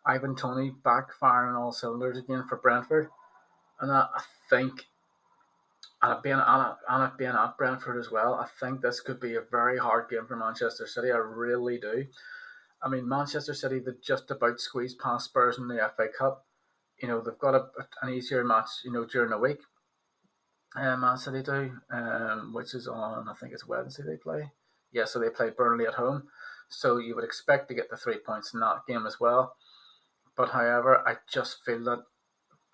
Ivan 0.07 0.35
Toney 0.35 0.73
back 0.85 1.13
firing 1.13 1.57
all 1.57 1.73
cylinders 1.73 2.19
again 2.19 2.45
for 2.49 2.57
Brentford. 2.57 3.09
And 3.81 3.91
I, 3.91 4.07
think, 4.49 4.87
and 6.03 6.13
it, 6.13 6.23
being, 6.23 6.41
and, 6.45 6.67
it, 6.67 6.77
and 6.89 7.05
it 7.05 7.19
being 7.19 7.31
at 7.31 7.57
Brentford 7.57 7.99
as 7.99 8.11
well, 8.11 8.35
I 8.35 8.47
think 8.61 8.81
this 8.81 9.01
could 9.01 9.21
be 9.21 9.35
a 9.35 9.41
very 9.41 9.79
hard 9.79 10.11
game 10.11 10.27
for 10.27 10.37
Manchester 10.37 10.87
City. 10.87 11.11
I 11.11 11.17
really 11.17 11.79
do. 11.79 12.07
I 12.83 12.89
mean, 12.89 13.09
Manchester 13.09 13.55
City, 13.55 13.79
they 13.79 13.93
just 14.03 14.31
about 14.31 14.61
squeezed 14.61 14.99
past 14.99 15.27
Spurs 15.27 15.59
in 15.59 15.69
the 15.69 15.91
FA 15.97 16.09
Cup. 16.17 16.47
You 17.01 17.09
know, 17.09 17.21
they've 17.21 17.39
got 17.39 17.55
a, 17.55 17.67
an 18.03 18.13
easier 18.13 18.45
match, 18.45 18.69
you 18.85 18.93
know, 18.93 19.05
during 19.07 19.31
the 19.31 19.39
week 19.39 19.61
uh, 20.77 20.97
Man 20.97 21.17
City 21.17 21.43
do, 21.43 21.73
um, 21.93 22.53
which 22.53 22.75
is 22.75 22.87
on, 22.87 23.29
I 23.29 23.35
think 23.35 23.53
it's 23.53 23.67
Wednesday 23.67 24.05
they 24.05 24.17
play. 24.17 24.53
Yeah, 24.93 25.05
so 25.05 25.19
they 25.19 25.31
play 25.31 25.51
Burnley 25.51 25.87
at 25.87 25.95
home. 25.95 26.25
So 26.69 26.99
you 26.99 27.15
would 27.15 27.25
expect 27.25 27.69
to 27.69 27.75
get 27.75 27.91
the 27.91 27.97
three 27.97 28.19
points 28.19 28.55
in 28.55 28.61
that 28.61 28.87
game 28.87 29.07
as 29.07 29.19
well. 29.19 29.57
But 30.37 30.51
however, 30.51 31.03
I 31.07 31.17
just 31.33 31.59
feel 31.65 31.85
that 31.85 32.05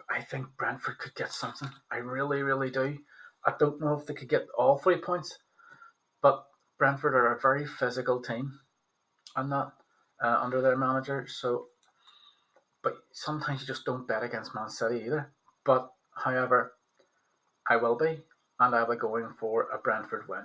I 0.08 0.22
think 0.22 0.46
Brentford 0.56 0.98
could 0.98 1.14
get 1.14 1.32
something. 1.32 1.70
I 1.90 1.96
really, 1.96 2.42
really 2.42 2.70
do. 2.70 2.98
I 3.44 3.54
don't 3.58 3.80
know 3.80 3.94
if 3.94 4.06
they 4.06 4.14
could 4.14 4.28
get 4.28 4.46
all 4.56 4.78
three 4.78 4.98
points, 4.98 5.38
but 6.22 6.44
Brentford 6.78 7.14
are 7.14 7.34
a 7.34 7.40
very 7.40 7.66
physical 7.66 8.20
team, 8.20 8.60
and 9.36 9.50
that 9.52 9.72
uh, 10.22 10.38
under 10.40 10.60
their 10.60 10.76
manager. 10.76 11.26
So, 11.28 11.66
but 12.82 12.94
sometimes 13.12 13.60
you 13.60 13.66
just 13.66 13.84
don't 13.84 14.06
bet 14.06 14.22
against 14.22 14.54
Man 14.54 14.68
City 14.68 15.04
either. 15.06 15.32
But 15.64 15.90
however, 16.14 16.74
I 17.68 17.76
will 17.76 17.96
be, 17.96 18.22
and 18.60 18.74
I'll 18.74 18.90
be 18.90 18.96
going 18.96 19.34
for 19.38 19.68
a 19.72 19.78
Brentford 19.78 20.28
win. 20.28 20.44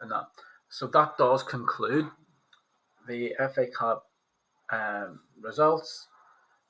And 0.00 0.10
that. 0.10 0.28
So 0.68 0.86
that 0.88 1.16
does 1.16 1.42
conclude 1.42 2.08
the 3.08 3.34
FA 3.54 3.66
Cup 3.66 4.06
um, 4.70 5.20
results 5.40 6.08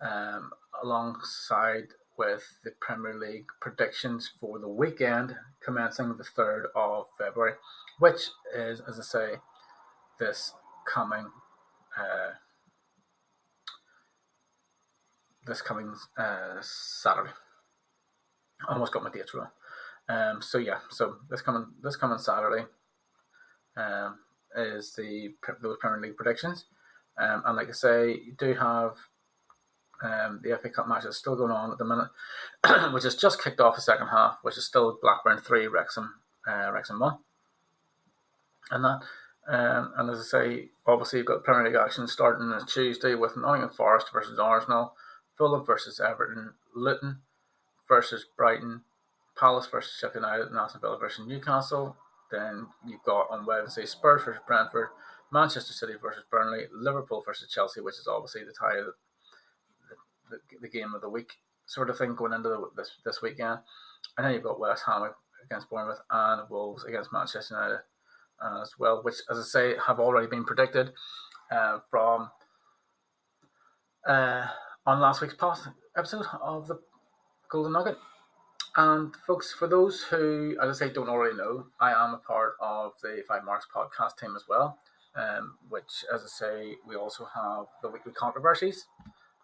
um, 0.01 0.51
alongside 0.83 1.89
with 2.19 2.59
the 2.65 2.73
Premier 2.81 3.15
League 3.15 3.47
predictions 3.61 4.31
for 4.41 4.59
the 4.59 4.69
weekend 4.69 5.37
commencing 5.63 6.17
the 6.17 6.25
3rd 6.25 6.65
of 6.75 7.07
February, 7.19 7.55
which 7.99 8.29
is, 8.55 8.81
as 8.81 8.99
I 8.99 9.03
say, 9.03 9.35
this 10.19 10.55
coming 10.87 11.27
uh, 11.99 12.33
this 15.47 15.63
coming 15.63 15.95
uh, 16.19 16.57
Saturday. 16.61 17.31
Almost 18.69 18.93
got 18.93 19.05
my 19.05 19.11
dates 19.11 19.35
wrong. 19.35 19.49
Um, 20.09 20.43
so 20.43 20.59
yeah, 20.59 20.79
so 20.91 21.17
this 21.31 21.43
coming 21.43 21.67
this 21.83 21.97
coming 21.97 22.19
Saturday 22.19 22.67
um, 23.77 24.19
is 24.57 24.93
the 24.95 25.35
those 25.63 25.77
Premier 25.81 26.01
League 26.01 26.17
predictions, 26.17 26.67
um, 27.19 27.43
and 27.45 27.57
like 27.57 27.69
I 27.69 27.73
say, 27.73 28.11
you 28.11 28.35
do 28.39 28.55
have 28.55 28.93
um, 30.03 30.41
the 30.43 30.59
FA 30.61 30.71
Cup 30.71 30.89
match 30.89 31.05
is 31.05 31.17
still 31.17 31.37
going 31.37 31.51
on 31.51 31.73
at 31.73 31.79
the 31.79 31.85
minute, 31.85 32.09
which 32.93 33.05
has 33.05 33.15
just 33.15 33.43
kicked 33.43 33.61
off 33.61 33.77
the 33.77 33.83
second 33.83 34.09
half, 34.09 34.39
which 34.43 34.59
is 34.59 34.67
still 34.67 34.99
Blackburn 35.01 35.39
three, 35.39 35.67
Wrexham, 35.67 36.15
uh, 36.47 36.71
Wrexham 36.73 37.01
one, 37.01 37.19
and 38.71 38.85
that. 38.85 39.03
Um, 39.49 39.93
and 39.97 40.11
as 40.11 40.19
I 40.19 40.23
say, 40.23 40.69
obviously 40.87 41.21
you've 41.21 41.29
got 41.29 41.45
Premier 41.45 41.65
League 41.65 41.77
action 41.77 42.09
starting 42.09 42.51
on 42.51 42.67
Tuesday 42.67 43.15
with 43.15 43.37
Nottingham 43.37 43.71
Forest 43.71 44.09
versus 44.13 44.41
Arsenal, 44.41 44.95
Fulham 45.39 45.65
versus 45.65 46.01
Everton, 46.01 46.55
Luton 46.75 47.19
versus 47.89 48.27
Brighton, 48.37 48.83
Palace 49.39 49.69
versus 49.69 49.97
Sheffield 50.01 50.25
United, 50.25 50.49
and 50.49 50.59
Aston 50.59 50.81
Villa 50.81 50.99
versus 50.99 51.27
Newcastle. 51.27 51.97
Then 52.33 52.67
you've 52.85 53.05
got 53.05 53.31
on 53.31 53.47
Wednesday 53.47 53.87
Spurs 53.87 54.25
versus 54.25 54.43
Brentford, 54.47 54.89
Manchester 55.33 55.73
City 55.73 55.95
versus 56.01 56.25
Burnley, 56.31 56.65
Liverpool 56.73 57.23
versus 57.25 57.51
Chelsea, 57.51 57.81
which 57.81 57.99
is 57.99 58.09
obviously 58.09 58.43
the 58.43 58.53
tie 58.53 58.81
the, 60.31 60.39
the, 60.61 60.69
game 60.69 60.95
of 60.95 61.01
the 61.01 61.09
week 61.09 61.33
sort 61.67 61.91
of 61.91 61.99
thing 61.99 62.15
going 62.15 62.33
into 62.33 62.49
the, 62.49 62.71
this 62.77 62.91
this 63.05 63.23
weekend. 63.23 63.61
And 64.17 64.27
then 64.27 64.35
you've 64.35 64.43
got 64.43 64.61
West 64.61 64.85
Ham 64.87 65.11
against 65.45 65.71
Bournemouth 65.71 66.01
and 66.11 66.49
Wolves 66.51 66.85
against 66.85 67.13
Manchester 67.13 67.55
United 67.55 67.81
uh, 68.43 68.63
as 68.63 68.73
well, 68.79 69.03
which, 69.03 69.17
as 69.31 69.39
I 69.39 69.43
say, 69.43 69.75
have 69.87 70.01
already 70.01 70.27
been 70.27 70.45
predicted 70.45 70.93
uh, 71.51 71.79
from 71.91 72.31
uh, 74.07 74.47
on 74.87 75.01
last 75.01 75.21
week's 75.21 75.35
past 75.35 75.69
episode 75.97 76.27
of 76.43 76.69
the 76.69 76.79
Golden 77.51 77.73
Nugget. 77.73 77.99
And 78.77 79.15
folks, 79.27 79.55
for 79.55 79.67
those 79.67 80.03
who, 80.03 80.57
as 80.63 80.77
I 80.77 80.87
say, 80.87 80.93
don't 80.93 81.09
already 81.09 81.37
know, 81.37 81.67
I 81.81 81.93
am 81.93 82.13
a 82.13 82.19
part 82.19 82.57
of 82.61 82.93
the 83.03 83.23
Five 83.27 83.45
Marks 83.45 83.67
podcast 83.75 84.19
team 84.21 84.37
as 84.37 84.45
well. 84.49 84.79
Um, 85.17 85.57
which, 85.71 86.05
as 86.13 86.23
I 86.23 86.27
say, 86.27 86.75
we 86.87 86.95
also 86.95 87.27
have 87.35 87.69
the 87.81 87.89
Weekly 87.89 88.13
Controversies 88.13 88.85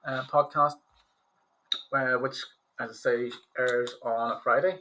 uh, 0.04 0.23
podcast, 0.25 0.75
uh, 1.92 2.14
which, 2.18 2.37
as 2.80 2.90
I 2.90 2.94
say, 2.94 3.30
airs 3.59 3.94
on 4.02 4.32
a 4.32 4.40
Friday, 4.42 4.78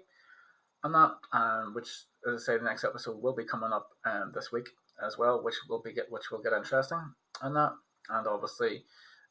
and 0.84 0.94
that, 0.96 1.12
um, 1.34 1.74
which, 1.74 1.90
as 2.28 2.44
I 2.44 2.46
say, 2.46 2.58
the 2.58 2.64
next 2.64 2.84
episode 2.84 3.22
will 3.22 3.36
be 3.36 3.46
coming 3.46 3.72
up 3.72 3.90
um, 4.06 4.32
this 4.34 4.52
week 4.52 4.70
as 5.06 5.18
well, 5.18 5.44
which 5.44 5.56
will 5.70 5.82
be 5.82 5.94
get, 5.94 6.12
which 6.12 6.32
will 6.32 6.42
get 6.42 6.54
interesting, 6.54 7.14
and 7.42 7.56
that, 7.56 7.74
and 8.10 8.28
obviously, 8.28 8.84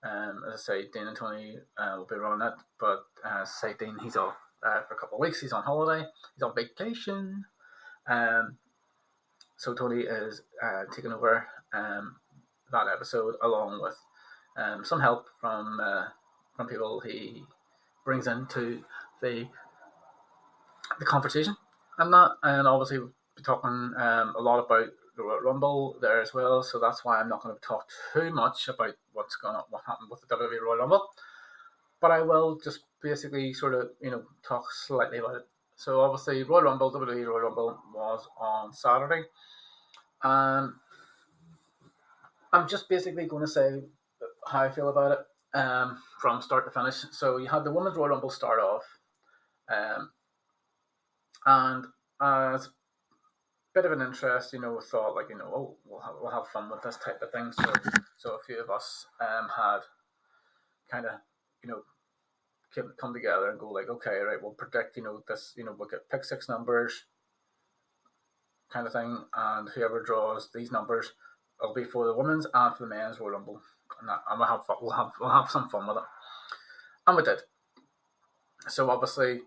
um, 0.02 0.42
as 0.48 0.54
I 0.54 0.56
say, 0.56 0.88
Dean 0.92 1.08
and 1.08 1.16
Tony 1.16 1.58
uh, 1.76 1.94
will 1.98 2.06
be 2.06 2.16
running 2.16 2.46
it, 2.46 2.54
but 2.78 3.04
uh, 3.24 3.44
say 3.44 3.74
Dean, 3.78 3.96
he's 4.02 4.16
off 4.16 4.36
uh, 4.62 4.82
for 4.88 4.94
a 4.94 4.96
couple 4.96 5.18
of 5.18 5.20
weeks. 5.20 5.40
He's 5.40 5.52
on 5.52 5.62
holiday. 5.62 6.06
He's 6.34 6.42
on 6.42 6.54
vacation. 6.54 7.44
Um, 8.06 8.56
so 9.56 9.74
Tony 9.74 10.02
is 10.02 10.42
uh, 10.62 10.84
taking 10.94 11.12
over 11.12 11.46
um, 11.72 12.16
that 12.72 12.86
episode 12.92 13.34
along 13.42 13.80
with 13.82 13.96
um, 14.60 14.84
some 14.84 15.00
help 15.00 15.26
from 15.40 15.80
uh, 15.80 16.04
from 16.56 16.66
people 16.66 17.00
he 17.00 17.44
brings 18.04 18.26
into 18.26 18.82
the 19.22 19.46
the 20.98 21.04
conversation 21.04 21.56
and 21.98 22.12
that 22.12 22.30
and 22.42 22.66
obviously 22.66 22.98
we'll 22.98 23.12
be 23.36 23.42
talking 23.42 23.92
um, 23.96 24.34
a 24.36 24.40
lot 24.40 24.58
about 24.58 24.88
the 25.20 25.26
Royal 25.26 25.40
Rumble 25.40 25.96
there 26.00 26.20
as 26.20 26.32
well, 26.32 26.62
so 26.62 26.78
that's 26.78 27.04
why 27.04 27.20
I'm 27.20 27.28
not 27.28 27.42
going 27.42 27.54
to 27.54 27.60
talk 27.60 27.86
too 28.12 28.30
much 28.32 28.68
about 28.68 28.94
what's 29.12 29.36
going 29.36 29.56
on, 29.56 29.64
what 29.70 29.82
happened 29.86 30.08
with 30.10 30.20
the 30.20 30.34
WWE 30.34 30.62
Royal 30.62 30.78
Rumble. 30.78 31.08
But 32.00 32.10
I 32.10 32.22
will 32.22 32.58
just 32.62 32.80
basically 33.02 33.52
sort 33.52 33.74
of 33.74 33.90
you 34.00 34.10
know 34.10 34.22
talk 34.42 34.64
slightly 34.72 35.18
about 35.18 35.36
it. 35.36 35.46
So 35.76 36.00
obviously 36.00 36.42
Royal 36.42 36.62
Rumble, 36.64 36.92
WWE 36.92 37.26
Royal 37.26 37.40
Rumble 37.40 37.78
was 37.94 38.26
on 38.38 38.72
Saturday, 38.72 39.24
and 40.22 40.72
I'm 42.52 42.68
just 42.68 42.88
basically 42.88 43.26
going 43.26 43.44
to 43.44 43.50
say 43.50 43.82
how 44.46 44.60
I 44.60 44.70
feel 44.70 44.88
about 44.88 45.12
it 45.12 45.58
um, 45.58 45.98
from 46.20 46.42
start 46.42 46.64
to 46.64 46.70
finish. 46.70 47.04
So 47.12 47.36
you 47.38 47.48
had 47.48 47.64
the 47.64 47.72
Women's 47.72 47.96
Royal 47.96 48.10
Rumble 48.10 48.30
start 48.30 48.60
off, 48.60 48.84
um, 49.68 50.10
and 51.46 51.86
as 52.20 52.66
a 52.66 52.70
bit 53.74 53.84
of 53.84 53.92
an 53.92 54.02
interest, 54.02 54.52
you 54.52 54.60
know, 54.60 54.80
thought 54.80 55.14
like 55.14 55.28
you 55.30 55.38
know, 55.38 55.50
oh, 55.54 55.76
we'll 55.84 56.00
have, 56.00 56.14
we'll 56.20 56.32
have 56.32 56.48
fun 56.48 56.70
with 56.70 56.82
this 56.82 56.96
type 56.96 57.20
of 57.22 57.30
thing. 57.30 57.52
So 57.52 57.72
so 58.16 58.30
a 58.34 58.44
few 58.46 58.62
of 58.62 58.70
us 58.70 59.06
um, 59.20 59.48
had 59.56 59.80
kind 60.90 61.06
of 61.06 61.12
you 61.62 61.70
know 61.70 61.82
come 62.98 63.12
together 63.12 63.50
and 63.50 63.58
go 63.58 63.70
like, 63.70 63.88
okay, 63.88 64.18
right, 64.18 64.38
we'll 64.40 64.52
predict, 64.52 64.96
you 64.96 65.02
know, 65.02 65.22
this, 65.26 65.54
you 65.56 65.64
know, 65.64 65.74
we'll 65.76 65.88
get 65.88 66.08
pick 66.10 66.24
six 66.24 66.48
numbers, 66.48 67.04
kind 68.72 68.86
of 68.86 68.92
thing, 68.92 69.24
and 69.34 69.68
whoever 69.70 70.02
draws 70.02 70.50
these 70.54 70.70
numbers 70.70 71.12
will 71.60 71.74
be 71.74 71.84
for 71.84 72.06
the 72.06 72.14
women's 72.14 72.46
and 72.52 72.76
for 72.76 72.84
the 72.84 72.94
men's 72.94 73.18
Royal 73.18 73.32
Rumble, 73.32 73.60
and, 74.00 74.10
I'm 74.10 74.38
gonna 74.38 74.50
have 74.50 74.66
fun, 74.66 74.76
we'll 74.80 74.92
have 74.92 75.12
we'll 75.20 75.30
have 75.30 75.50
some 75.50 75.68
fun 75.68 75.86
with 75.86 75.96
it, 75.96 76.02
and 77.06 77.16
we 77.16 77.22
did. 77.22 77.40
So 78.68 78.90
obviously, 78.90 79.40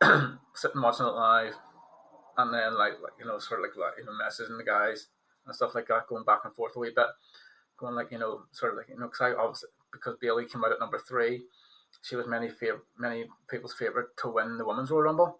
sitting 0.54 0.82
watching 0.82 1.06
it 1.06 1.10
live, 1.10 1.54
and 2.38 2.52
then 2.52 2.78
like, 2.78 2.94
like 3.02 3.12
you 3.18 3.26
know, 3.26 3.38
sort 3.38 3.60
of 3.60 3.66
like, 3.66 3.76
like 3.76 3.98
you 3.98 4.04
know, 4.04 4.12
messaging 4.12 4.58
the 4.58 4.64
guys 4.64 5.08
and 5.46 5.54
stuff 5.54 5.74
like 5.74 5.88
that, 5.88 6.08
going 6.08 6.24
back 6.24 6.40
and 6.44 6.54
forth 6.54 6.76
a 6.76 6.78
wee 6.78 6.92
bit, 6.94 7.06
going 7.78 7.94
like 7.94 8.10
you 8.10 8.18
know, 8.18 8.42
sort 8.52 8.72
of 8.72 8.78
like 8.78 8.88
you 8.88 8.98
know, 8.98 9.06
because 9.06 9.20
I 9.20 9.34
obviously 9.34 9.68
because 9.92 10.16
Bayley 10.20 10.46
came 10.46 10.64
out 10.64 10.72
at 10.72 10.80
number 10.80 10.98
three 10.98 11.44
she 12.02 12.16
was 12.16 12.26
many 12.26 12.48
fav- 12.48 12.82
many 12.98 13.26
people's 13.48 13.74
favorite 13.74 14.16
to 14.18 14.28
win 14.28 14.58
the 14.58 14.64
women's 14.64 14.90
Royal 14.90 15.04
Rumble, 15.04 15.38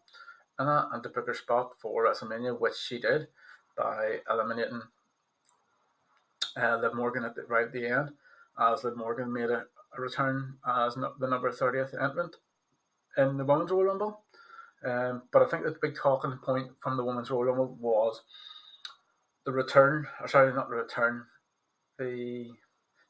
and 0.58 0.68
that 0.68 0.88
and 0.92 1.02
to 1.02 1.08
pick 1.08 1.26
her 1.26 1.34
spot 1.34 1.72
for 1.80 2.04
WrestleMania, 2.04 2.58
which 2.58 2.74
she 2.76 3.00
did 3.00 3.28
by 3.76 4.20
eliminating 4.30 4.82
uh, 6.56 6.76
Liv 6.76 6.94
Morgan 6.94 7.24
at 7.24 7.34
the, 7.34 7.42
right 7.42 7.66
at 7.66 7.72
the 7.72 7.86
end, 7.86 8.10
as 8.58 8.84
Liv 8.84 8.96
Morgan 8.96 9.32
made 9.32 9.50
a, 9.50 9.64
a 9.96 10.00
return 10.00 10.56
as 10.66 10.96
no, 10.96 11.12
the 11.18 11.28
number 11.28 11.50
thirtieth 11.50 11.94
entrant 11.94 12.36
in 13.16 13.36
the 13.36 13.44
women's 13.44 13.70
Royal 13.70 13.84
Rumble. 13.84 14.20
Um, 14.84 15.22
but 15.32 15.42
I 15.42 15.46
think 15.46 15.64
the 15.64 15.76
big 15.80 15.96
talking 15.96 16.38
point 16.42 16.72
from 16.82 16.96
the 16.96 17.04
women's 17.04 17.30
Royal 17.30 17.44
Rumble 17.44 17.76
was 17.80 18.22
the 19.44 19.52
return, 19.52 20.06
or 20.20 20.28
sorry, 20.28 20.52
not 20.52 20.68
the 20.68 20.76
return, 20.76 21.24
the 21.98 22.50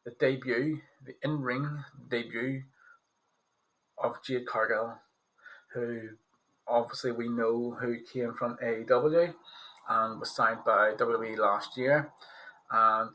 the 0.04 0.12
debut, 0.20 0.80
the 1.04 1.14
in 1.22 1.40
ring 1.40 1.84
debut 2.08 2.62
of 4.02 4.22
Jade 4.22 4.46
Cargill, 4.46 4.98
who 5.72 6.10
obviously 6.66 7.12
we 7.12 7.28
know 7.28 7.76
who 7.80 7.98
came 8.12 8.34
from 8.34 8.56
AEW 8.62 9.34
and 9.88 10.20
was 10.20 10.34
signed 10.34 10.60
by 10.64 10.92
WWE 10.92 11.38
last 11.38 11.76
year. 11.76 12.10
And 12.70 13.10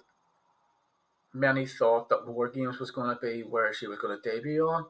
many 1.33 1.65
thought 1.65 2.09
that 2.09 2.27
War 2.27 2.49
Games 2.49 2.79
was 2.79 2.91
going 2.91 3.15
to 3.15 3.21
be 3.21 3.41
where 3.41 3.73
she 3.73 3.87
was 3.87 3.99
going 3.99 4.17
to 4.19 4.29
debut 4.29 4.67
on. 4.67 4.85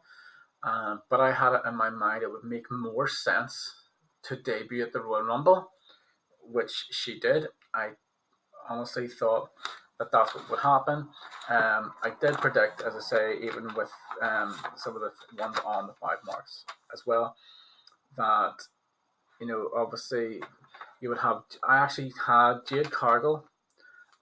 Um, 0.64 1.02
but 1.10 1.22
I 1.22 1.32
had 1.32 1.54
it 1.54 1.62
in 1.66 1.76
my 1.76 1.90
mind 1.90 2.24
it 2.24 2.32
would 2.32 2.44
make 2.44 2.70
more 2.70 3.08
sense 3.08 3.74
to 4.24 4.36
debut 4.36 4.84
at 4.84 4.94
the 4.94 5.00
Royal 5.00 5.24
Rumble, 5.24 5.72
which 6.42 6.88
she 6.92 7.20
did. 7.20 7.48
I 7.74 7.92
honestly 8.70 9.08
thought 9.08 9.50
that 10.00 10.12
that's 10.12 10.36
what 10.36 10.50
would 10.50 10.60
happen. 10.60 11.08
Um, 11.50 11.94
I 12.04 12.12
did 12.20 12.36
predict, 12.36 12.82
as 12.82 12.96
I 12.96 13.00
say, 13.00 13.38
even 13.42 13.74
with 13.76 13.92
um, 14.22 14.56
some 14.76 14.96
of 14.96 15.02
the 15.02 15.12
ones 15.38 15.58
on 15.66 15.88
the 15.88 15.94
five 15.94 16.18
marks 16.26 16.66
as 16.94 17.06
well, 17.06 17.36
that 18.18 18.54
you 19.40 19.48
know, 19.48 19.70
obviously, 19.76 20.42
you 21.02 21.10
would 21.10 21.20
have. 21.20 21.44
I 21.68 21.78
actually 21.78 22.14
had 22.26 22.66
Jade 22.68 22.92
Cargill 22.92 23.46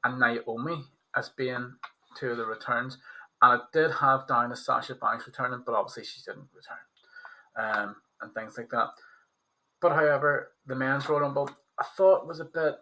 and 0.04 0.20
Naomi 0.20 0.84
as 1.16 1.30
being 1.30 1.74
two 2.18 2.32
of 2.32 2.38
the 2.38 2.46
returns, 2.46 2.98
and 3.42 3.62
I 3.62 3.64
did 3.74 3.92
have 3.92 4.28
down 4.28 4.52
as 4.52 4.66
Sasha 4.66 4.96
Banks 4.96 5.28
returning, 5.28 5.64
but 5.66 5.76
obviously 5.76 6.04
she 6.04 6.22
didn't 6.26 6.50
return, 6.56 6.78
um, 7.58 7.96
and 8.22 8.34
things 8.34 8.58
like 8.58 8.70
that. 8.70 8.90
But 9.82 9.94
however, 9.94 10.52
the 10.66 10.76
men's 10.76 11.08
Royal 11.08 11.22
Rumble 11.22 11.50
I 11.80 11.86
thought 11.96 12.28
was 12.28 12.40
a 12.40 12.46
bit 12.46 12.76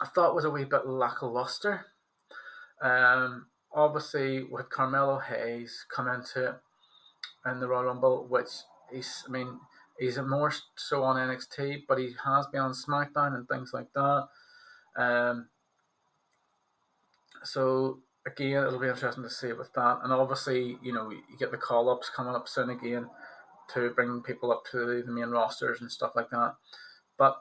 I 0.00 0.06
thought 0.06 0.34
was 0.34 0.44
a 0.44 0.50
wee 0.50 0.64
bit 0.64 0.86
lackluster. 0.86 1.86
Um, 2.82 3.46
obviously, 3.72 4.42
with 4.42 4.68
Carmelo 4.68 5.20
Hayes 5.20 5.86
come 5.94 6.08
into 6.08 6.48
it 6.48 6.54
in 7.46 7.60
the 7.60 7.68
Royal 7.68 7.84
Rumble, 7.84 8.26
which 8.28 8.48
he's, 8.92 9.24
I 9.28 9.30
mean, 9.30 9.60
he's 9.98 10.18
more 10.18 10.52
so 10.76 11.04
on 11.04 11.16
NXT, 11.16 11.84
but 11.86 11.98
he 11.98 12.14
has 12.24 12.46
been 12.48 12.60
on 12.60 12.72
SmackDown 12.72 13.36
and 13.36 13.48
things 13.48 13.70
like 13.72 13.92
that. 13.94 14.26
Um, 14.96 15.48
so 17.44 18.00
again, 18.26 18.64
it'll 18.64 18.78
be 18.78 18.88
interesting 18.88 19.22
to 19.24 19.30
see 19.30 19.52
with 19.52 19.72
that. 19.74 19.98
And 20.02 20.12
obviously, 20.12 20.76
you 20.82 20.92
know, 20.92 21.10
you 21.10 21.36
get 21.38 21.50
the 21.50 21.56
call 21.56 21.88
ups 21.88 22.10
coming 22.14 22.34
up 22.34 22.48
soon 22.48 22.70
again 22.70 23.08
to 23.74 23.90
bring 23.90 24.22
people 24.22 24.52
up 24.52 24.62
to 24.70 25.02
the 25.04 25.12
main 25.12 25.28
rosters 25.28 25.80
and 25.80 25.90
stuff 25.90 26.12
like 26.14 26.30
that. 26.30 26.54
But 27.18 27.38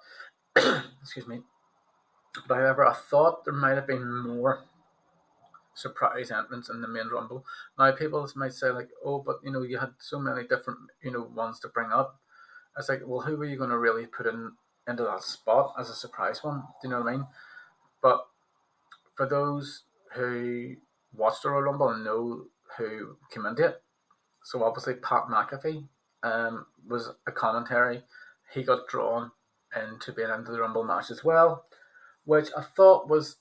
excuse 1.01 1.27
me. 1.27 1.41
But 2.47 2.55
however, 2.55 2.85
I 2.85 2.93
thought 2.93 3.45
there 3.45 3.53
might 3.53 3.75
have 3.75 3.87
been 3.87 4.27
more 4.27 4.63
surprise 5.73 6.31
entrants 6.31 6.69
in 6.69 6.81
the 6.81 6.87
main 6.87 7.07
rumble. 7.07 7.45
Now 7.77 7.91
people 7.91 8.27
might 8.35 8.53
say 8.53 8.69
like, 8.69 8.89
oh, 9.03 9.19
but 9.25 9.37
you 9.43 9.51
know, 9.51 9.63
you 9.63 9.79
had 9.79 9.93
so 9.99 10.19
many 10.19 10.43
different 10.43 10.79
you 11.03 11.11
know 11.11 11.29
ones 11.33 11.59
to 11.61 11.67
bring 11.67 11.91
up. 11.91 12.19
It's 12.77 12.87
like, 12.89 13.01
well, 13.05 13.21
who 13.21 13.41
are 13.41 13.45
you 13.45 13.57
going 13.57 13.69
to 13.69 13.77
really 13.77 14.05
put 14.05 14.27
in 14.27 14.53
into 14.87 15.03
that 15.03 15.21
spot 15.21 15.73
as 15.77 15.89
a 15.89 15.93
surprise 15.93 16.43
one? 16.43 16.63
Do 16.81 16.87
you 16.87 16.89
know 16.89 17.01
what 17.01 17.09
I 17.09 17.11
mean? 17.17 17.25
But 18.01 18.25
for 19.15 19.27
those 19.27 19.83
who 20.13 20.76
watched 21.13 21.43
the 21.43 21.50
Royal 21.50 21.63
Rumble 21.63 21.89
and 21.89 22.04
know 22.04 22.45
who 22.78 23.17
came 23.34 23.45
into 23.45 23.65
it, 23.65 23.82
so 24.43 24.63
obviously 24.63 24.95
Pat 24.95 25.24
McAfee 25.30 25.88
um, 26.24 26.65
was 26.88 27.10
a 27.28 27.32
commentary. 27.32 28.04
He 28.54 28.63
got 28.63 28.88
drawn 28.88 29.32
into 29.76 30.12
being 30.12 30.30
into 30.30 30.52
the 30.52 30.60
Rumble 30.60 30.84
match 30.84 31.12
as 31.12 31.24
well 31.24 31.65
which 32.26 32.50
I 32.56 32.62
thought 32.62 33.10
was, 33.10 33.38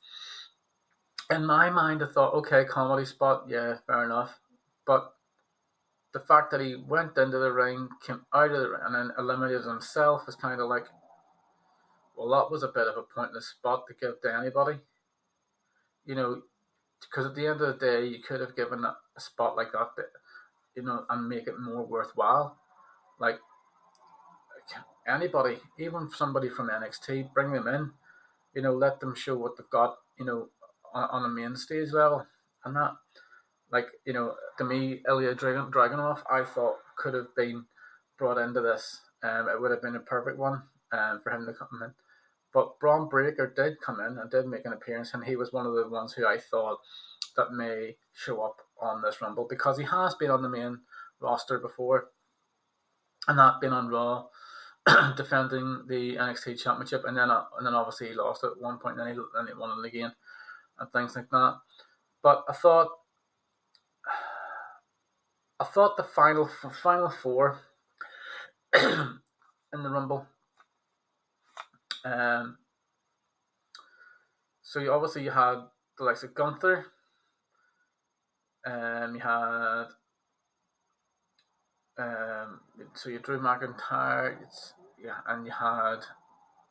in 1.31 1.45
my 1.45 1.71
mind, 1.71 2.03
I 2.03 2.07
thought, 2.07 2.35
okay, 2.35 2.65
comedy 2.65 3.05
spot, 3.05 3.45
yeah, 3.49 3.77
fair 3.87 4.05
enough. 4.05 4.39
But 4.87 5.13
the 6.13 6.21
fact 6.21 6.51
that 6.51 6.61
he 6.61 6.77
went 6.77 7.17
into 7.17 7.39
the 7.39 7.53
ring, 7.53 7.89
came 8.05 8.23
out 8.35 8.51
of 8.51 8.61
the 8.61 8.71
ring, 8.71 8.81
and 8.85 8.95
then 8.95 9.11
eliminated 9.19 9.65
himself 9.65 10.23
is 10.29 10.35
kind 10.35 10.61
of 10.61 10.69
like, 10.69 10.87
well, 12.17 12.29
that 12.31 12.51
was 12.51 12.63
a 12.63 12.69
bit 12.69 12.89
of 12.89 12.97
a 12.97 13.03
pointless 13.03 13.49
spot 13.49 13.85
to 13.87 13.95
give 13.95 14.21
to 14.23 14.37
anybody. 14.37 14.79
You 16.05 16.15
know, 16.15 16.43
because 17.09 17.27
at 17.27 17.35
the 17.35 17.47
end 17.47 17.61
of 17.61 17.79
the 17.79 17.87
day, 17.87 18.07
you 18.07 18.23
could 18.23 18.41
have 18.41 18.57
given 18.57 18.85
a 18.85 18.97
spot 19.21 19.57
like 19.57 19.73
that, 19.73 19.91
you 20.75 20.83
know, 20.83 21.05
and 21.09 21.29
make 21.29 21.47
it 21.47 21.59
more 21.59 21.85
worthwhile. 21.85 22.57
Like 23.19 23.39
anybody, 25.07 25.59
even 25.79 26.11
somebody 26.11 26.49
from 26.49 26.69
NXT, 26.69 27.33
bring 27.33 27.53
them 27.53 27.69
in 27.69 27.93
you 28.55 28.63
know, 28.63 28.73
let 28.73 29.01
them 29.01 29.15
show 29.15 29.37
what 29.37 29.57
they've 29.57 29.71
got, 29.71 29.99
you 30.19 30.25
know, 30.25 30.49
on, 30.95 31.09
on 31.11 31.25
a 31.25 31.29
main 31.29 31.57
stage 31.57 31.93
level. 31.93 32.27
And 32.65 32.77
that, 32.77 32.97
like, 33.73 33.87
you 34.05 34.13
know, 34.13 34.35
to 34.59 34.65
me, 34.65 35.03
Ilya 35.09 35.35
Dragon, 35.35 35.71
Dragunov, 35.71 36.23
I 36.31 36.45
thought 36.45 36.77
could 36.97 37.15
have 37.15 37.35
been 37.37 37.65
brought 38.19 38.39
into 38.39 38.61
this. 38.61 39.01
Um, 39.23 39.49
it 39.49 39.61
would 39.61 39.71
have 39.71 39.83
been 39.83 39.97
a 39.97 40.01
perfect 40.01 40.39
one 40.39 40.63
um, 40.93 41.21
for 41.23 41.31
him 41.33 41.47
to 41.47 41.53
come 41.53 41.69
in. 41.83 41.93
But 42.53 42.81
Bron 42.81 43.09
Breakker 43.09 43.53
did 43.55 43.81
come 43.81 44.01
in 44.01 44.19
and 44.19 44.31
did 44.31 44.47
make 44.47 44.65
an 44.65 44.73
appearance, 44.73 45.15
and 45.15 45.25
he 45.25 45.37
was 45.37 45.53
one 45.53 45.67
of 45.67 45.75
the 45.75 45.89
ones 45.89 46.15
who 46.15 46.27
I 46.27 46.39
thought 46.39 46.79
that 47.37 47.53
may 47.53 47.97
show 48.13 48.43
up 48.43 48.63
on 48.81 49.03
this 49.03 49.21
Rumble 49.21 49.47
because 49.49 49.79
he 49.79 49.85
has 49.85 50.15
been 50.15 50.31
on 50.31 50.43
the 50.43 50.49
main 50.49 50.81
roster 51.21 51.59
before 51.59 52.09
and 53.29 53.37
not 53.37 53.61
been 53.61 53.73
on 53.73 53.89
Raw 53.89 54.27
defending 55.17 55.85
the 55.87 56.17
NXT 56.17 56.61
Championship, 56.61 57.05
and 57.07 57.17
then 57.17 57.31
uh, 57.31 57.45
and 57.59 57.67
then 57.67 57.75
obviously 57.75 58.09
he 58.09 58.15
lost 58.15 58.45
at 58.45 58.61
one 58.61 58.79
point, 58.79 58.99
and 58.99 59.07
then 59.07 59.15
he, 59.15 59.21
then 59.35 59.47
he 59.47 59.59
won 59.59 59.79
it 59.79 59.89
again, 59.89 60.13
and 60.79 60.91
things 60.93 61.15
like 61.15 61.31
that. 61.31 61.59
But 62.23 62.45
I 62.49 62.53
thought, 62.53 62.89
I 65.61 65.65
thought 65.65 65.97
the 65.97 66.03
final 66.03 66.49
final 66.83 67.11
four 67.11 67.61
in 68.75 69.21
the 69.71 69.91
Rumble. 69.91 70.27
Um. 72.05 72.59
So 74.63 74.81
you 74.81 74.93
obviously 74.93 75.25
you 75.25 75.31
had 75.31 75.57
the 75.99 76.05
likes 76.05 76.23
of 76.23 76.35
Gunther. 76.35 76.87
Um, 78.67 79.15
you 79.15 79.21
had 79.21 79.87
um, 82.01 82.61
so 82.95 83.11
you 83.11 83.19
Drew 83.19 83.39
McIntyre, 83.39 84.37
it's 84.43 84.73
yeah, 85.03 85.19
and 85.27 85.45
you 85.45 85.53
had 85.53 85.99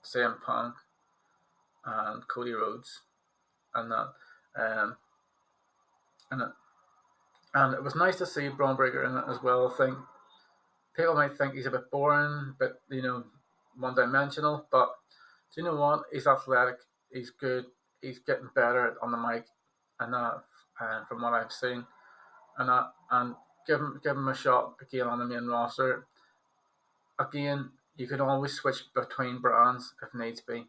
CM 0.04 0.42
Punk, 0.42 0.74
and 1.86 2.28
Cody 2.28 2.54
Rhodes, 2.54 3.02
and 3.76 3.92
that, 3.92 4.08
um, 4.58 4.98
and 6.32 6.42
it, 6.42 6.48
and 7.54 7.74
it 7.76 7.84
was 7.84 7.96
nice 7.96 8.18
to 8.18 8.26
see 8.26 8.50
Bron 8.50 8.76
Breakker 8.76 9.04
in 9.04 9.18
it 9.18 9.26
as 9.28 9.44
well. 9.44 9.72
I 9.72 9.78
think 9.78 9.98
people 10.96 11.14
might 11.14 11.38
think 11.38 11.54
he's 11.54 11.68
a 11.68 11.72
bit 11.72 11.92
boring, 11.92 12.56
but 12.58 12.82
you 12.90 13.04
know, 13.04 13.24
one 13.78 13.96
dimensional. 13.96 14.66
But 14.72 14.90
do 15.54 15.62
you 15.62 15.64
know 15.64 15.76
what? 15.76 16.04
He's 16.12 16.28
athletic. 16.28 16.78
He's 17.12 17.32
good. 17.32 17.66
He's 18.02 18.20
getting 18.20 18.50
better 18.56 18.96
on 19.02 19.12
the 19.12 19.18
mic, 19.18 19.46
and 20.00 20.14
that, 20.14 20.44
and 20.80 21.08
from 21.08 21.22
what 21.22 21.34
I've 21.34 21.52
seen, 21.52 21.86
and 22.58 22.70
that, 22.70 22.94
and 23.12 23.36
give 23.68 23.80
him 23.80 24.00
give 24.04 24.16
him 24.16 24.28
a 24.28 24.36
shot 24.36 24.76
again 24.82 25.08
on 25.08 25.20
the 25.20 25.26
main 25.26 25.48
roster. 25.48 26.06
Again, 27.20 27.72
you 27.96 28.08
can 28.08 28.22
always 28.22 28.54
switch 28.54 28.84
between 28.96 29.42
brands 29.42 29.94
if 30.02 30.14
needs 30.14 30.42
be. 30.42 30.68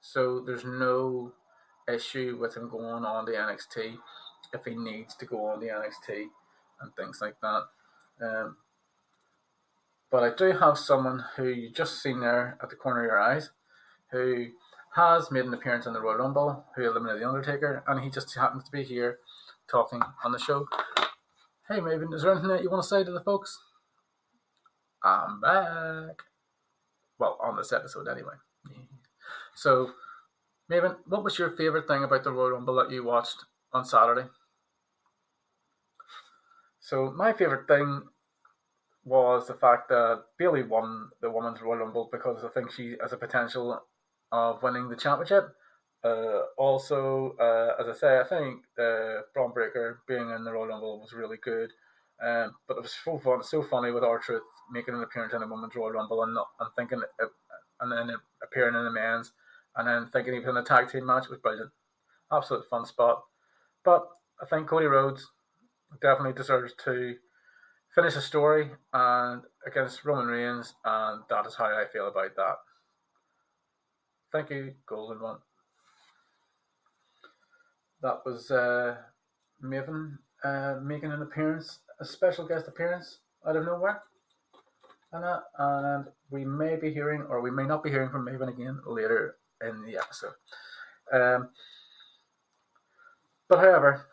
So 0.00 0.40
there's 0.40 0.64
no 0.64 1.32
issue 1.88 2.38
with 2.40 2.56
him 2.56 2.68
going 2.68 3.04
on 3.04 3.24
the 3.24 3.32
NXT 3.32 3.96
if 4.52 4.64
he 4.64 4.74
needs 4.74 5.14
to 5.16 5.26
go 5.26 5.46
on 5.46 5.60
the 5.60 5.66
NXT 5.66 6.26
and 6.80 6.94
things 6.96 7.18
like 7.20 7.36
that. 7.40 7.62
Um, 8.22 8.56
but 10.10 10.22
I 10.22 10.34
do 10.34 10.56
have 10.58 10.78
someone 10.78 11.24
who 11.36 11.48
you 11.48 11.70
just 11.70 12.00
seen 12.00 12.20
there 12.20 12.56
at 12.62 12.70
the 12.70 12.76
corner 12.76 13.00
of 13.00 13.06
your 13.06 13.20
eyes, 13.20 13.50
who 14.14 14.46
has 14.94 15.30
made 15.32 15.44
an 15.44 15.52
appearance 15.52 15.86
in 15.86 15.92
the 15.92 16.00
Royal 16.00 16.18
Rumble, 16.18 16.64
who 16.76 16.84
eliminated 16.84 17.20
the 17.20 17.28
Undertaker, 17.28 17.82
and 17.88 18.00
he 18.00 18.10
just 18.10 18.32
happens 18.36 18.62
to 18.64 18.70
be 18.70 18.84
here 18.84 19.18
talking 19.68 20.00
on 20.24 20.30
the 20.30 20.38
show. 20.38 20.68
Hey, 21.68 21.80
Maven, 21.80 22.14
is 22.14 22.22
there 22.22 22.30
anything 22.30 22.50
that 22.50 22.62
you 22.62 22.70
want 22.70 22.84
to 22.84 22.88
say 22.88 23.02
to 23.02 23.10
the 23.10 23.20
folks? 23.20 23.58
I'm 25.02 25.40
back. 25.40 26.22
Well, 27.18 27.38
on 27.42 27.56
this 27.56 27.72
episode, 27.72 28.06
anyway. 28.06 28.34
So, 29.56 29.90
Maven, 30.70 30.96
what 31.06 31.24
was 31.24 31.38
your 31.38 31.50
favourite 31.56 31.88
thing 31.88 32.04
about 32.04 32.22
the 32.22 32.32
Royal 32.32 32.52
Rumble 32.52 32.76
that 32.76 32.92
you 32.92 33.02
watched 33.02 33.44
on 33.72 33.84
Saturday? 33.84 34.28
So, 36.78 37.12
my 37.16 37.32
favourite 37.32 37.66
thing 37.66 38.02
was 39.04 39.48
the 39.48 39.54
fact 39.54 39.88
that 39.88 40.22
Bayley 40.38 40.62
won 40.62 41.10
the 41.20 41.30
Women's 41.30 41.60
Royal 41.60 41.80
Rumble 41.80 42.08
because 42.12 42.44
I 42.44 42.48
think 42.48 42.70
she 42.70 42.94
has 43.02 43.12
a 43.12 43.16
potential 43.16 43.82
of 44.32 44.62
winning 44.62 44.88
the 44.88 44.96
championship. 44.96 45.54
Uh, 46.04 46.42
also, 46.58 47.34
uh, 47.40 47.80
as 47.80 47.88
I 47.88 47.98
say, 47.98 48.20
I 48.20 48.24
think 48.24 48.64
uh, 48.78 49.22
Bron 49.32 49.52
Breakker 49.52 50.00
being 50.06 50.30
in 50.30 50.44
the 50.44 50.52
Royal 50.52 50.68
Rumble 50.68 51.00
was 51.00 51.12
really 51.12 51.38
good. 51.42 51.70
Um, 52.22 52.54
but 52.68 52.76
it 52.76 52.82
was 52.82 52.94
so 53.04 53.18
fun, 53.18 53.42
so 53.42 53.62
funny 53.62 53.90
with 53.90 54.04
R-Truth 54.04 54.42
making 54.70 54.94
an 54.94 55.02
appearance 55.02 55.34
in 55.34 55.40
the 55.40 55.48
Women's 55.48 55.74
Royal 55.74 55.92
Rumble 55.92 56.22
and 56.22 56.34
not, 56.34 56.48
and 56.60 56.70
thinking, 56.76 57.02
uh, 57.20 57.26
and 57.80 57.90
then 57.90 58.16
appearing 58.42 58.74
in 58.74 58.84
the 58.84 58.90
men's, 58.90 59.32
and 59.76 59.88
then 59.88 60.08
thinking 60.12 60.34
he 60.34 60.40
was 60.40 60.48
in 60.48 60.56
a 60.56 60.62
tag 60.62 60.90
team 60.90 61.06
match 61.06 61.28
was 61.28 61.38
brilliant. 61.38 61.70
Absolute 62.32 62.68
fun 62.70 62.86
spot. 62.86 63.22
But 63.84 64.06
I 64.40 64.46
think 64.46 64.68
Cody 64.68 64.86
Rhodes 64.86 65.30
definitely 66.00 66.34
deserves 66.34 66.72
to 66.84 67.16
finish 67.94 68.14
the 68.14 68.20
story 68.20 68.70
and 68.92 69.42
against 69.66 70.04
Roman 70.04 70.26
Reigns, 70.26 70.74
and 70.84 71.22
that 71.30 71.46
is 71.46 71.56
how 71.56 71.66
I 71.66 71.84
feel 71.92 72.08
about 72.08 72.36
that. 72.36 72.56
Thank 74.34 74.50
you, 74.50 74.74
Golden 74.84 75.20
One 75.20 75.38
that 78.04 78.20
was 78.26 78.50
uh, 78.50 78.96
Maven 79.64 80.18
uh, 80.44 80.74
making 80.82 81.10
an 81.10 81.22
appearance, 81.22 81.78
a 81.98 82.04
special 82.04 82.46
guest 82.46 82.68
appearance 82.68 83.18
out 83.48 83.56
of 83.56 83.64
nowhere. 83.64 84.02
And, 85.12 85.24
uh, 85.24 85.40
and 85.58 86.04
we 86.30 86.44
may 86.44 86.76
be 86.76 86.92
hearing, 86.92 87.22
or 87.22 87.40
we 87.40 87.50
may 87.50 87.64
not 87.64 87.82
be 87.82 87.88
hearing 87.90 88.10
from 88.10 88.26
Maven 88.26 88.48
again 88.48 88.80
later 88.86 89.36
in 89.66 89.82
the 89.86 89.96
episode. 89.96 90.34
Um, 91.10 91.48
but 93.48 93.60
however, 93.60 94.04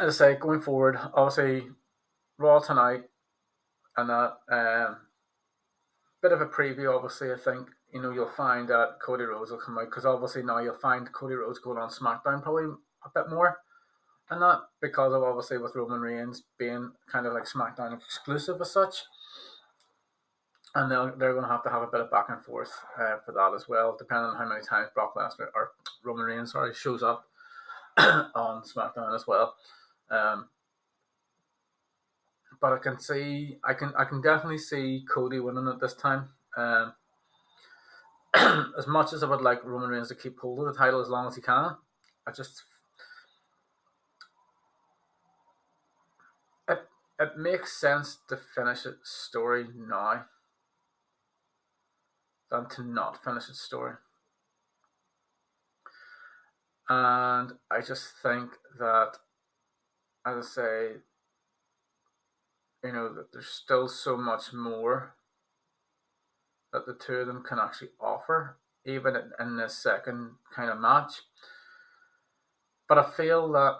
as 0.00 0.20
I 0.20 0.32
say, 0.32 0.38
going 0.40 0.62
forward, 0.62 0.98
obviously, 1.12 1.68
Raw 2.38 2.60
tonight, 2.60 3.02
and 3.96 4.08
that 4.08 4.38
um, 4.48 4.96
bit 6.22 6.32
of 6.32 6.40
a 6.40 6.46
preview, 6.46 6.94
obviously, 6.94 7.30
I 7.30 7.36
think 7.36 7.68
you 7.94 8.02
know, 8.02 8.10
you'll 8.10 8.28
find 8.28 8.68
that 8.68 8.98
Cody 9.00 9.22
Rhodes 9.22 9.52
will 9.52 9.58
come 9.58 9.78
out 9.78 9.84
because 9.84 10.04
obviously 10.04 10.42
now 10.42 10.58
you'll 10.58 10.74
find 10.74 11.10
Cody 11.12 11.36
Rhodes 11.36 11.60
going 11.60 11.78
on 11.78 11.88
SmackDown 11.88 12.42
probably 12.42 12.64
a 13.04 13.08
bit 13.14 13.30
more, 13.30 13.58
and 14.28 14.42
that 14.42 14.62
because 14.82 15.12
of 15.14 15.22
obviously 15.22 15.58
with 15.58 15.76
Roman 15.76 16.00
Reigns 16.00 16.42
being 16.58 16.90
kind 17.10 17.24
of 17.24 17.32
like 17.32 17.44
SmackDown 17.44 17.94
exclusive 17.94 18.60
as 18.60 18.72
such, 18.72 19.04
and 20.74 20.90
they're 20.90 21.14
they're 21.16 21.34
going 21.34 21.44
to 21.44 21.50
have 21.50 21.62
to 21.62 21.70
have 21.70 21.82
a 21.82 21.86
bit 21.86 22.00
of 22.00 22.10
back 22.10 22.26
and 22.30 22.44
forth 22.44 22.72
uh, 22.98 23.18
for 23.24 23.30
that 23.30 23.52
as 23.54 23.68
well, 23.68 23.94
depending 23.96 24.26
on 24.30 24.36
how 24.36 24.48
many 24.48 24.64
times 24.64 24.88
Brock 24.92 25.14
Lesnar 25.14 25.48
or 25.54 25.70
Roman 26.02 26.26
Reigns 26.26 26.50
sorry 26.50 26.74
shows 26.74 27.04
up 27.04 27.26
on 27.96 28.64
SmackDown 28.64 29.14
as 29.14 29.24
well. 29.28 29.54
Um, 30.10 30.48
but 32.60 32.72
I 32.72 32.78
can 32.78 32.98
see, 32.98 33.58
I 33.62 33.74
can, 33.74 33.92
I 33.96 34.04
can 34.04 34.20
definitely 34.20 34.58
see 34.58 35.04
Cody 35.08 35.38
winning 35.38 35.68
at 35.68 35.80
this 35.80 35.94
time. 35.94 36.30
Um, 36.56 36.94
as 38.78 38.86
much 38.86 39.12
as 39.12 39.22
I 39.22 39.28
would 39.28 39.42
like 39.42 39.64
Roman 39.64 39.90
Reigns 39.90 40.08
to 40.08 40.14
keep 40.14 40.40
hold 40.40 40.58
of 40.58 40.66
the 40.66 40.78
title 40.78 41.00
as 41.00 41.08
long 41.08 41.28
as 41.28 41.36
he 41.36 41.42
can, 41.42 41.76
I 42.26 42.32
just 42.32 42.64
it 46.68 46.88
it 47.20 47.38
makes 47.38 47.78
sense 47.80 48.18
to 48.28 48.36
finish 48.36 48.86
its 48.86 49.10
story 49.10 49.66
now 49.76 50.24
than 52.50 52.68
to 52.70 52.82
not 52.82 53.22
finish 53.22 53.48
its 53.48 53.60
story. 53.60 53.94
And 56.88 57.52
I 57.70 57.80
just 57.80 58.12
think 58.22 58.52
that, 58.78 59.12
as 60.26 60.36
I 60.36 60.48
say, 60.48 60.88
you 62.82 62.92
know, 62.92 63.14
that 63.14 63.32
there's 63.32 63.46
still 63.46 63.88
so 63.88 64.16
much 64.16 64.52
more 64.52 65.14
that 66.74 66.86
the 66.86 66.92
two 66.92 67.14
of 67.14 67.28
them 67.28 67.42
can 67.48 67.58
actually 67.58 67.90
offer, 68.00 68.58
even 68.84 69.14
in 69.38 69.56
this 69.56 69.78
second 69.78 70.32
kind 70.54 70.68
of 70.68 70.80
match. 70.80 71.22
But 72.88 72.98
I 72.98 73.08
feel 73.16 73.50
that, 73.52 73.76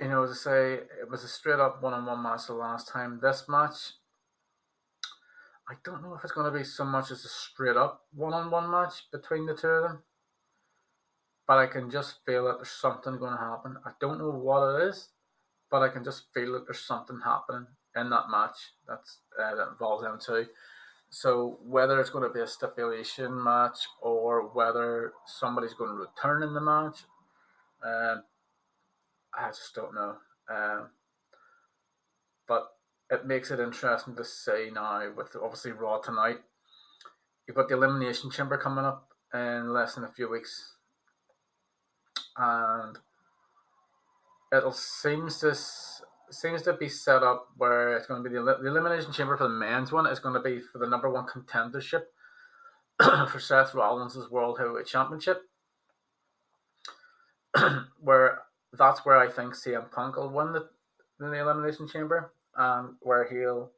you 0.00 0.08
know, 0.08 0.24
as 0.24 0.32
I 0.32 0.34
say, 0.34 0.72
it 1.00 1.08
was 1.08 1.22
a 1.22 1.28
straight 1.28 1.60
up 1.60 1.80
one 1.80 1.94
on 1.94 2.04
one 2.04 2.22
match 2.22 2.48
the 2.48 2.54
last 2.54 2.88
time. 2.88 3.20
This 3.22 3.44
match, 3.48 3.92
I 5.70 5.74
don't 5.84 6.02
know 6.02 6.14
if 6.14 6.24
it's 6.24 6.32
going 6.32 6.52
to 6.52 6.58
be 6.58 6.64
so 6.64 6.84
much 6.84 7.12
as 7.12 7.24
a 7.24 7.28
straight 7.28 7.76
up 7.76 8.02
one 8.12 8.34
on 8.34 8.50
one 8.50 8.68
match 8.68 9.04
between 9.12 9.46
the 9.46 9.54
two 9.54 9.68
of 9.68 9.82
them. 9.84 10.02
But 11.46 11.58
I 11.58 11.66
can 11.68 11.88
just 11.88 12.16
feel 12.26 12.46
that 12.46 12.56
there's 12.56 12.68
something 12.70 13.16
going 13.16 13.32
to 13.32 13.38
happen. 13.38 13.76
I 13.86 13.92
don't 14.00 14.18
know 14.18 14.30
what 14.30 14.74
it 14.74 14.88
is, 14.88 15.10
but 15.70 15.82
I 15.82 15.88
can 15.88 16.02
just 16.02 16.24
feel 16.34 16.52
that 16.54 16.66
there's 16.66 16.84
something 16.84 17.20
happening 17.24 17.68
in 17.98 18.10
that 18.10 18.30
match 18.30 18.56
that's 18.86 19.18
uh, 19.38 19.54
that 19.54 19.68
involves 19.68 20.02
them 20.02 20.18
too. 20.24 20.46
So 21.10 21.58
whether 21.64 22.00
it's 22.00 22.10
going 22.10 22.28
to 22.28 22.34
be 22.34 22.40
a 22.40 22.46
stipulation 22.46 23.42
match 23.42 23.78
or 24.02 24.48
whether 24.48 25.12
somebody's 25.26 25.74
going 25.74 25.90
to 25.90 25.96
return 25.96 26.42
in 26.42 26.52
the 26.52 26.60
match, 26.60 26.98
um, 27.82 28.24
I 29.34 29.48
just 29.48 29.74
don't 29.74 29.94
know. 29.94 30.16
Um, 30.50 30.90
but 32.46 32.68
it 33.10 33.26
makes 33.26 33.50
it 33.50 33.60
interesting 33.60 34.16
to 34.16 34.24
see 34.24 34.70
now 34.72 35.10
with 35.16 35.34
obviously 35.42 35.72
Raw 35.72 35.98
tonight. 35.98 36.38
You've 37.46 37.56
got 37.56 37.68
the 37.68 37.76
Elimination 37.76 38.30
Chamber 38.30 38.58
coming 38.58 38.84
up 38.84 39.08
in 39.32 39.72
less 39.72 39.94
than 39.94 40.04
a 40.04 40.12
few 40.12 40.28
weeks, 40.28 40.74
and 42.36 42.98
it'll 44.52 44.72
seems 44.72 45.40
this 45.40 46.02
seems 46.30 46.62
to 46.62 46.72
be 46.72 46.88
set 46.88 47.22
up 47.22 47.48
where 47.56 47.96
it's 47.96 48.06
going 48.06 48.22
to 48.22 48.28
be 48.28 48.34
the, 48.34 48.42
the 48.42 48.68
elimination 48.68 49.12
chamber 49.12 49.36
for 49.36 49.44
the 49.44 49.50
men's 49.50 49.92
one 49.92 50.06
is 50.06 50.18
going 50.18 50.34
to 50.34 50.40
be 50.40 50.60
for 50.60 50.78
the 50.78 50.86
number 50.86 51.10
one 51.10 51.26
contendership 51.26 52.02
for 53.30 53.40
Seth 53.40 53.74
Rollins' 53.74 54.30
World 54.30 54.58
Heavyweight 54.58 54.86
Championship. 54.86 55.42
where 58.00 58.42
that's 58.72 59.04
where 59.04 59.16
I 59.16 59.28
think 59.28 59.54
CM 59.54 59.90
Punk 59.90 60.16
will 60.16 60.30
win 60.30 60.52
the, 60.52 60.68
the 61.18 61.32
elimination 61.32 61.88
chamber, 61.88 62.32
and 62.56 62.94
where 63.00 63.28
he'll 63.28 63.70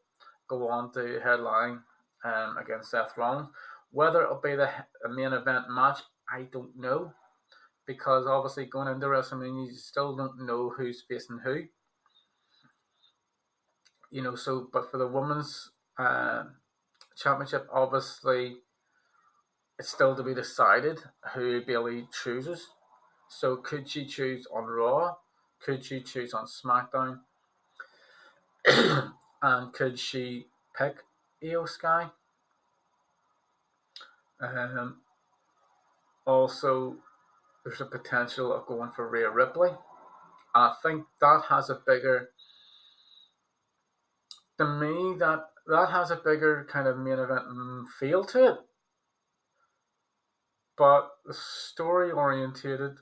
go 0.49 0.69
on 0.69 0.93
to 0.93 1.21
headline 1.23 1.81
um, 2.25 2.57
against 2.59 2.91
Seth 2.91 3.17
Rollins. 3.17 3.49
Whether 3.93 4.23
it'll 4.23 4.41
be 4.41 4.57
the 4.57 4.71
main 5.09 5.33
event 5.33 5.67
match, 5.71 5.99
I 6.33 6.43
don't 6.43 6.77
know, 6.77 7.13
because 7.87 8.27
obviously 8.27 8.67
going 8.67 8.89
into 8.89 9.07
WrestleMania, 9.07 9.69
you 9.69 9.75
still 9.75 10.17
don't 10.17 10.47
know 10.47 10.73
who's 10.77 11.05
facing 11.09 11.41
who 11.45 11.65
you 14.11 14.23
know, 14.23 14.35
so 14.35 14.69
but 14.73 14.91
for 14.91 14.99
the 14.99 15.07
women's 15.07 15.71
uh, 15.99 16.45
championship, 17.17 17.69
obviously, 17.73 18.59
it's 19.79 19.91
still 19.91 20.15
to 20.17 20.23
be 20.23 20.35
decided 20.35 21.01
who 21.35 21.63
Bayley 21.65 22.09
chooses. 22.23 22.69
So 23.29 23.57
could 23.57 23.89
she 23.89 24.07
choose 24.07 24.47
on 24.53 24.65
Raw? 24.65 25.17
Could 25.65 25.85
she 25.85 26.01
choose 26.01 26.35
on 26.35 26.47
SmackDown? 26.47 27.21
and 29.43 29.73
could 29.73 29.99
she 29.99 30.47
pick 30.77 30.97
Iyo 31.43 31.69
Sky? 31.69 32.09
Um, 34.41 34.97
also, 36.27 36.97
there's 37.65 37.81
a 37.81 37.87
potential 37.87 38.53
of 38.53 38.67
going 38.67 38.91
for 38.91 39.09
Rhea 39.09 39.31
Ripley. 39.31 39.71
I 40.55 40.75
think 40.83 41.05
that 41.21 41.43
has 41.49 41.71
a 41.71 41.81
bigger, 41.87 42.31
to 44.61 44.67
me, 44.67 45.17
that 45.19 45.47
that 45.67 45.89
has 45.91 46.11
a 46.11 46.17
bigger 46.17 46.67
kind 46.71 46.87
of 46.87 46.99
main 46.99 47.19
event 47.19 47.89
feel 47.99 48.25
to 48.25 48.53
it. 48.53 48.59
But 50.77 51.09
the 51.25 51.33
story 51.33 52.11
orientated 52.11 52.97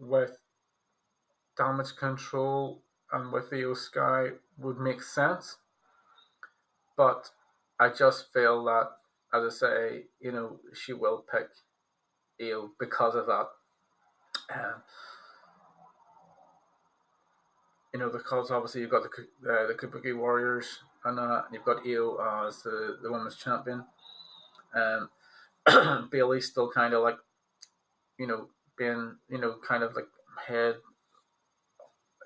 with 0.00 0.38
Damage 1.56 1.94
CTRL 2.00 2.78
and 3.12 3.32
with 3.32 3.50
Iyo 3.50 3.76
Sky 3.76 4.30
would 4.58 4.78
make 4.78 5.02
sense. 5.02 5.58
But 6.96 7.30
I 7.78 7.90
just 7.90 8.32
feel 8.32 8.64
that, 8.64 8.90
as 9.32 9.54
I 9.54 9.66
say, 9.66 10.02
you 10.20 10.32
know, 10.32 10.58
she 10.72 10.92
will 10.92 11.24
pick 11.30 11.48
Iyo 12.40 12.70
because 12.80 13.14
of 13.14 13.26
that. 13.26 13.46
Um, 14.52 14.82
you 17.92 18.00
know, 18.00 18.10
because 18.10 18.50
obviously 18.50 18.80
you've 18.80 18.90
got 18.90 19.04
the 19.04 19.52
uh, 19.52 19.68
the 19.68 19.74
Kabuki 19.74 20.16
Warriors 20.16 20.80
and 21.04 21.18
you've 21.52 21.64
got 21.64 21.84
Iyo 21.84 22.46
as 22.46 22.62
the, 22.62 22.98
the 23.02 23.12
women's 23.12 23.36
champion. 23.36 23.84
Um, 24.74 25.10
Bayley 26.10 26.40
still 26.40 26.70
kind 26.70 26.94
of 26.94 27.02
like, 27.02 27.18
you 28.18 28.26
know, 28.26 28.48
being, 28.76 29.16
you 29.28 29.38
know, 29.38 29.56
kind 29.66 29.82
of 29.82 29.94
like 29.94 30.08
head, 30.46 30.76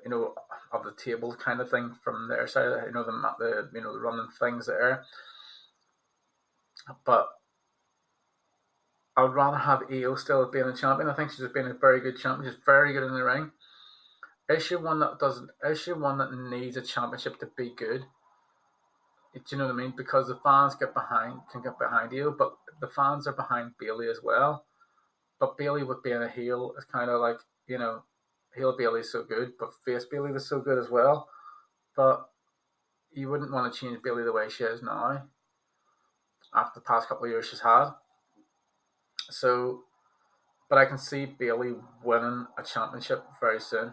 you 0.04 0.10
know, 0.10 0.34
of 0.72 0.84
the 0.84 0.92
table 0.92 1.34
kind 1.34 1.60
of 1.60 1.70
thing 1.70 1.94
from 2.02 2.28
their 2.28 2.46
side. 2.46 2.84
You 2.86 2.92
know, 2.92 3.04
the 3.04 3.12
the 3.38 3.70
you 3.74 3.80
know 3.82 3.92
the 3.92 4.00
running 4.00 4.28
things 4.38 4.66
there. 4.66 5.04
But 7.04 7.28
I 9.16 9.22
would 9.22 9.34
rather 9.34 9.58
have 9.58 9.80
Iyo 9.90 10.18
still 10.18 10.50
being 10.50 10.66
a 10.66 10.76
champion. 10.76 11.08
I 11.08 11.14
think 11.14 11.30
she's 11.30 11.48
been 11.48 11.66
a 11.66 11.74
very 11.74 12.00
good 12.00 12.18
champion. 12.18 12.52
She's 12.52 12.60
very 12.64 12.92
good 12.92 13.02
in 13.02 13.14
the 13.14 13.24
ring. 13.24 13.50
Is 14.48 14.64
she 14.64 14.76
one 14.76 15.00
that 15.00 15.18
doesn't? 15.18 15.50
Is 15.64 15.80
she 15.80 15.92
one 15.92 16.18
that 16.18 16.32
needs 16.32 16.76
a 16.76 16.82
championship 16.82 17.38
to 17.40 17.50
be 17.56 17.72
good? 17.76 18.04
Do 19.34 19.40
you 19.50 19.58
know 19.58 19.66
what 19.66 19.74
I 19.74 19.76
mean? 19.76 19.94
Because 19.96 20.28
the 20.28 20.40
fans 20.42 20.74
get 20.74 20.94
behind, 20.94 21.40
can 21.52 21.62
get 21.62 21.78
behind 21.78 22.12
you, 22.12 22.34
but 22.36 22.56
the 22.80 22.88
fans 22.88 23.26
are 23.26 23.32
behind 23.32 23.72
Bayley 23.78 24.08
as 24.08 24.20
well. 24.22 24.64
But 25.38 25.56
Bayley 25.56 25.84
with 25.84 26.02
being 26.02 26.22
a 26.22 26.28
heel 26.28 26.74
is 26.76 26.84
kind 26.84 27.10
of 27.10 27.20
like 27.20 27.38
you 27.68 27.78
know, 27.78 28.02
heel 28.56 28.76
Bayley's 28.76 29.12
so 29.12 29.22
good, 29.22 29.52
but 29.60 29.70
face 29.84 30.06
Bayley 30.10 30.32
was 30.32 30.48
so 30.48 30.60
good 30.60 30.78
as 30.78 30.90
well. 30.90 31.28
But 31.94 32.28
you 33.12 33.28
wouldn't 33.28 33.52
want 33.52 33.72
to 33.72 33.78
change 33.78 34.02
Bayley 34.02 34.24
the 34.24 34.32
way 34.32 34.48
she 34.48 34.64
is 34.64 34.82
now. 34.82 35.22
After 36.54 36.80
the 36.80 36.84
past 36.84 37.08
couple 37.08 37.26
of 37.26 37.30
years 37.30 37.46
she's 37.46 37.60
had, 37.60 37.90
so, 39.30 39.82
but 40.70 40.78
I 40.78 40.86
can 40.86 40.96
see 40.96 41.26
Bayley 41.26 41.74
winning 42.02 42.46
a 42.58 42.62
championship 42.62 43.22
very 43.38 43.60
soon. 43.60 43.92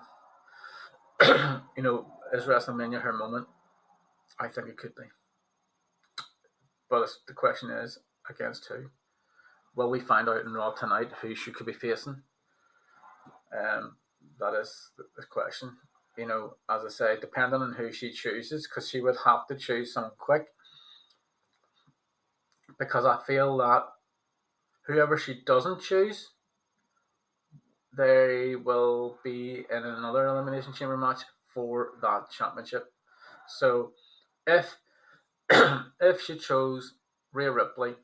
you 1.21 1.84
know, 1.84 2.08
is 2.34 2.45
WrestleMania 2.45 3.02
her 3.02 3.12
moment? 3.12 3.48
I 4.39 4.48
think 4.48 4.69
it 4.69 4.78
could 4.78 4.95
be. 4.95 5.04
But 6.89 7.10
the 7.28 7.34
question 7.34 7.69
is, 7.69 8.00
against 8.30 8.67
who? 8.67 8.89
Will 9.76 9.89
we 9.89 10.00
find 10.00 10.30
out 10.30 10.45
in 10.45 10.54
Raw 10.54 10.71
tonight 10.71 11.12
who 11.21 11.36
she 11.36 11.52
could 11.52 11.65
be 11.65 11.74
facing? 11.74 12.21
Um, 13.58 13.98
that 14.39 14.54
is 14.54 14.91
the 14.98 15.24
question. 15.24 15.78
You 16.17 16.28
know, 16.28 16.56
as 16.69 16.84
I 16.86 16.89
say, 16.89 17.19
depending 17.19 17.62
on 17.62 17.74
who 17.74 17.91
she 17.91 18.12
chooses, 18.12 18.67
because 18.67 18.89
she 18.89 19.02
would 19.02 19.17
have 19.26 19.48
to 19.48 19.56
choose 19.56 19.93
someone 19.93 20.13
quick. 20.17 20.48
Because 22.80 23.06
I 23.06 23.19
feel 23.26 23.58
that 23.58 23.84
whoever 24.88 25.17
she 25.17 25.41
doesn't 25.45 25.82
choose, 25.82 26.30
they 27.98 28.56
will 28.56 29.17
be 29.24 29.65
in 29.69 29.84
another 29.84 30.26
elimination 30.28 30.74
chamber 30.74 30.98
match 30.98 31.21
for 31.54 31.91
that 32.02 32.30
championship. 32.30 32.91
So 33.48 33.91
if 34.45 34.76
if 35.99 36.21
she 36.21 36.38
chose 36.38 36.93
Rhea 37.34 37.51
Ripley, 37.51 37.95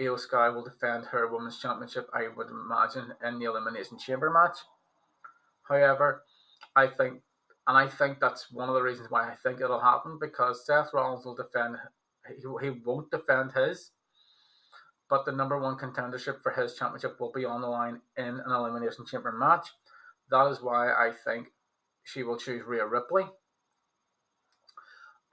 Iyo 0.00 0.18
Sky 0.18 0.48
will 0.48 0.64
defend 0.64 1.06
her 1.06 1.26
women's 1.32 1.58
championship, 1.58 2.08
I 2.12 2.28
would 2.28 2.48
imagine, 2.48 3.14
in 3.24 3.38
the 3.38 3.46
elimination 3.46 3.98
chamber 3.98 4.30
match. 4.30 4.58
However, 5.68 6.22
I 6.74 6.86
think 6.86 7.22
and 7.68 7.76
I 7.76 7.88
think 7.88 8.20
that's 8.20 8.52
one 8.52 8.68
of 8.68 8.76
the 8.76 8.82
reasons 8.82 9.10
why 9.10 9.28
I 9.28 9.34
think 9.34 9.60
it'll 9.60 9.80
happen 9.80 10.18
because 10.20 10.64
Seth 10.64 10.90
Rollins 10.94 11.24
will 11.24 11.34
defend 11.34 11.76
he, 12.28 12.34
he 12.62 12.70
won't 12.70 13.10
defend 13.10 13.52
his 13.52 13.90
but 15.08 15.24
the 15.24 15.32
number 15.32 15.58
one 15.58 15.76
contendership 15.76 16.42
for 16.42 16.52
his 16.52 16.74
championship 16.74 17.20
will 17.20 17.32
be 17.32 17.44
on 17.44 17.60
the 17.60 17.68
line 17.68 18.00
in 18.16 18.40
an 18.44 18.52
elimination 18.52 19.06
chamber 19.06 19.32
match. 19.32 19.68
That 20.30 20.46
is 20.48 20.60
why 20.60 20.92
I 20.92 21.12
think 21.24 21.48
she 22.04 22.22
will 22.22 22.36
choose 22.36 22.64
Rhea 22.66 22.86
Ripley, 22.86 23.24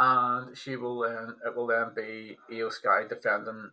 and 0.03 0.57
she 0.57 0.75
will 0.75 0.99
then 0.99 1.35
it 1.45 1.55
will 1.55 1.67
then 1.67 1.91
be 1.95 2.37
Iyo 2.51 2.71
Sky 2.71 3.03
defending 3.07 3.71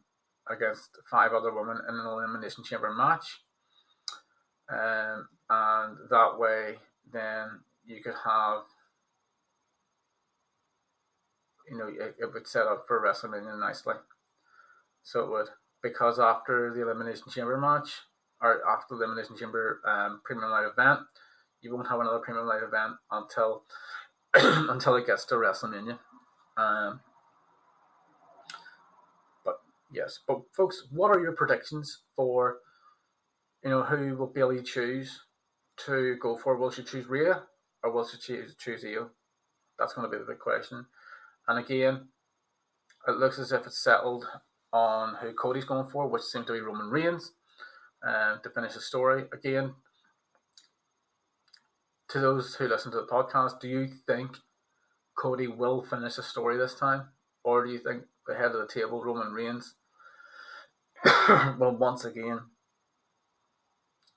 against 0.48 0.98
five 1.10 1.32
other 1.32 1.52
women 1.52 1.78
in 1.88 1.94
an 1.94 2.06
elimination 2.06 2.62
chamber 2.62 2.92
match, 2.92 3.40
um, 4.70 5.28
and 5.48 5.96
that 6.08 6.38
way 6.38 6.76
then 7.12 7.60
you 7.84 8.00
could 8.02 8.14
have 8.24 8.62
you 11.68 11.76
know 11.76 11.88
it, 11.88 12.14
it 12.20 12.32
would 12.32 12.46
set 12.46 12.66
up 12.66 12.84
for 12.86 13.00
WrestleMania 13.00 13.58
nicely, 13.58 13.94
so 15.02 15.24
it 15.24 15.30
would. 15.30 15.48
Because 15.82 16.18
after 16.18 16.72
the 16.74 16.82
Elimination 16.82 17.30
Chamber 17.30 17.56
match, 17.56 18.02
or 18.42 18.60
after 18.68 18.96
the 18.96 19.04
Elimination 19.04 19.34
Chamber 19.36 19.80
um, 19.86 20.20
Premium 20.24 20.50
Live 20.50 20.70
event, 20.76 21.00
you 21.62 21.74
won't 21.74 21.88
have 21.88 22.00
another 22.00 22.18
Premium 22.18 22.46
Live 22.46 22.62
event 22.62 22.96
until 23.10 23.62
until 24.34 24.96
it 24.96 25.06
gets 25.06 25.24
to 25.24 25.36
WrestleMania. 25.36 25.98
Um, 26.60 27.00
but 29.44 29.60
yes, 29.92 30.18
but 30.26 30.42
folks, 30.52 30.86
what 30.90 31.10
are 31.10 31.20
your 31.20 31.32
predictions 31.32 32.02
for 32.16 32.58
you 33.64 33.70
know 33.70 33.82
who 33.82 34.16
will 34.16 34.26
Bayley 34.26 34.62
choose 34.62 35.20
to 35.86 36.16
go 36.20 36.36
for? 36.36 36.56
Will 36.56 36.70
she 36.70 36.82
choose 36.82 37.06
Rhea 37.06 37.42
or 37.82 37.92
will 37.92 38.06
she 38.06 38.18
choose 38.18 38.54
choose 38.56 38.84
Iyo? 38.84 39.10
That's 39.78 39.94
going 39.94 40.10
to 40.10 40.14
be 40.14 40.22
the 40.22 40.30
big 40.30 40.38
question. 40.38 40.86
And 41.48 41.58
again, 41.58 42.08
it 43.08 43.16
looks 43.16 43.38
as 43.38 43.52
if 43.52 43.66
it's 43.66 43.82
settled 43.82 44.26
on 44.72 45.16
who 45.20 45.32
Cody's 45.32 45.64
going 45.64 45.88
for, 45.88 46.06
which 46.06 46.22
seems 46.22 46.46
to 46.46 46.52
be 46.52 46.60
Roman 46.60 46.90
Reigns, 46.90 47.32
uh, 48.06 48.36
to 48.36 48.50
finish 48.50 48.74
the 48.74 48.80
story. 48.80 49.24
Again, 49.32 49.74
to 52.10 52.20
those 52.20 52.56
who 52.56 52.68
listen 52.68 52.92
to 52.92 52.98
the 52.98 53.06
podcast, 53.06 53.60
do 53.60 53.68
you 53.68 53.88
think 54.06 54.36
Cody 55.20 55.46
will 55.46 55.82
finish 55.82 56.16
the 56.16 56.22
story 56.22 56.56
this 56.56 56.74
time? 56.74 57.08
Or 57.44 57.66
do 57.66 57.70
you 57.70 57.78
think 57.78 58.04
the 58.26 58.34
head 58.34 58.52
of 58.52 58.66
the 58.66 58.66
table, 58.66 59.04
Roman 59.04 59.32
Reigns, 59.34 59.74
will 61.58 61.76
once 61.76 62.06
again 62.06 62.40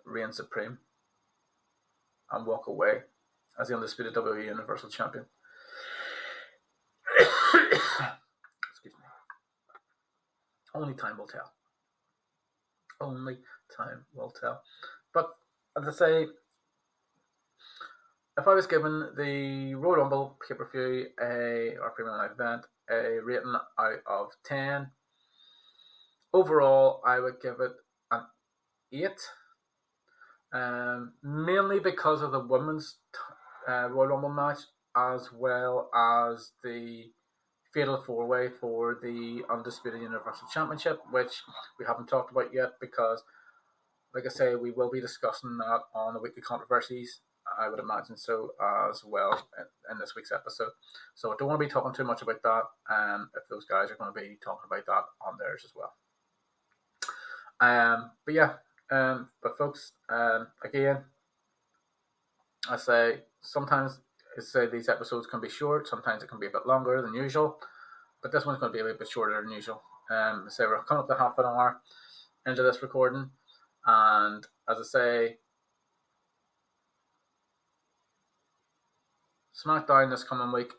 reign 0.05 0.31
supreme 0.31 0.77
and 2.31 2.47
walk 2.47 2.67
away 2.67 3.01
as 3.59 3.67
the 3.67 3.75
undisputed 3.75 4.13
WWE 4.13 4.45
Universal 4.45 4.89
Champion? 4.91 5.25
Excuse 7.19 8.93
me. 8.97 9.05
Only 10.73 10.93
time 10.93 11.17
will 11.17 11.27
tell. 11.27 11.51
Only 13.01 13.39
time 13.75 14.05
will 14.13 14.31
tell. 14.31 14.61
But 15.13 15.35
as 15.77 15.85
I 15.85 15.91
say, 15.91 16.27
if 18.37 18.47
I 18.47 18.53
was 18.53 18.67
given 18.67 19.09
the 19.15 19.75
Royal 19.75 19.97
Rumble 19.97 20.37
pay 20.47 20.55
per 20.55 20.69
view 20.71 21.07
a 21.21 21.77
or 21.79 21.91
premium 21.95 22.19
event 22.31 22.65
a 22.89 23.19
rating 23.23 23.53
out 23.79 23.99
of 24.07 24.27
ten, 24.43 24.91
overall 26.33 27.01
I 27.05 27.19
would 27.19 27.41
give 27.41 27.59
it 27.59 27.73
an 28.11 28.23
eight. 28.91 29.21
Um, 30.51 31.13
mainly 31.23 31.79
because 31.79 32.21
of 32.21 32.31
the 32.31 32.39
women's 32.39 32.97
uh, 33.67 33.89
Royal 33.89 34.09
Rumble 34.09 34.29
match 34.29 34.59
as 34.95 35.29
well 35.33 35.89
as 35.95 36.51
the 36.63 37.11
fatal 37.73 38.03
four 38.05 38.27
way 38.27 38.49
for 38.49 38.99
the 39.01 39.41
Undisputed 39.49 40.01
Universal 40.01 40.47
Championship, 40.53 40.99
which 41.11 41.41
we 41.79 41.85
haven't 41.85 42.07
talked 42.07 42.31
about 42.31 42.53
yet 42.53 42.73
because, 42.79 43.23
like 44.13 44.25
I 44.25 44.29
say, 44.29 44.55
we 44.55 44.69
will 44.71 44.91
be 44.91 45.01
discussing 45.01 45.57
that 45.57 45.79
on 45.95 46.13
the 46.13 46.19
weekly 46.19 46.43
controversies. 46.43 47.21
I 47.59 47.69
would 47.69 47.79
imagine 47.79 48.17
so 48.17 48.51
as 48.89 49.03
well 49.05 49.47
in, 49.57 49.93
in 49.93 49.99
this 49.99 50.15
week's 50.15 50.31
episode. 50.31 50.71
So 51.15 51.31
I 51.31 51.35
don't 51.37 51.47
want 51.47 51.59
to 51.59 51.65
be 51.65 51.71
talking 51.71 51.93
too 51.93 52.03
much 52.03 52.21
about 52.21 52.41
that, 52.43 52.63
and 52.89 53.21
um, 53.21 53.29
if 53.35 53.43
those 53.49 53.65
guys 53.65 53.91
are 53.91 53.95
going 53.95 54.13
to 54.13 54.19
be 54.19 54.37
talking 54.43 54.67
about 54.67 54.85
that 54.85 55.03
on 55.25 55.37
theirs 55.39 55.63
as 55.65 55.73
well. 55.75 55.93
Um, 57.59 58.11
but 58.25 58.33
yeah, 58.33 58.53
um, 58.91 59.29
but 59.41 59.57
folks, 59.57 59.93
um, 60.09 60.47
again, 60.63 61.03
I 62.69 62.77
say 62.77 63.21
sometimes 63.41 63.99
I 64.37 64.41
say 64.41 64.67
these 64.67 64.89
episodes 64.89 65.27
can 65.27 65.41
be 65.41 65.49
short. 65.49 65.87
Sometimes 65.87 66.23
it 66.23 66.29
can 66.29 66.39
be 66.39 66.47
a 66.47 66.51
bit 66.51 66.65
longer 66.65 67.01
than 67.01 67.13
usual, 67.13 67.59
but 68.21 68.31
this 68.31 68.45
one's 68.45 68.59
going 68.59 68.71
to 68.71 68.75
be 68.75 68.79
a 68.81 68.83
little 68.83 68.97
bit 68.97 69.09
shorter 69.09 69.41
than 69.41 69.51
usual. 69.51 69.81
Um, 70.11 70.45
so 70.49 70.67
we're 70.67 70.83
coming 70.83 71.01
up 71.03 71.07
to 71.09 71.15
half 71.15 71.37
an 71.37 71.45
hour. 71.45 71.81
into 72.45 72.63
this 72.63 72.81
recording. 72.81 73.29
And 73.85 74.45
as 74.69 74.77
I 74.79 74.83
say, 74.83 75.37
SmackDown 79.65 80.09
this 80.09 80.23
coming 80.23 80.53
week, 80.53 80.71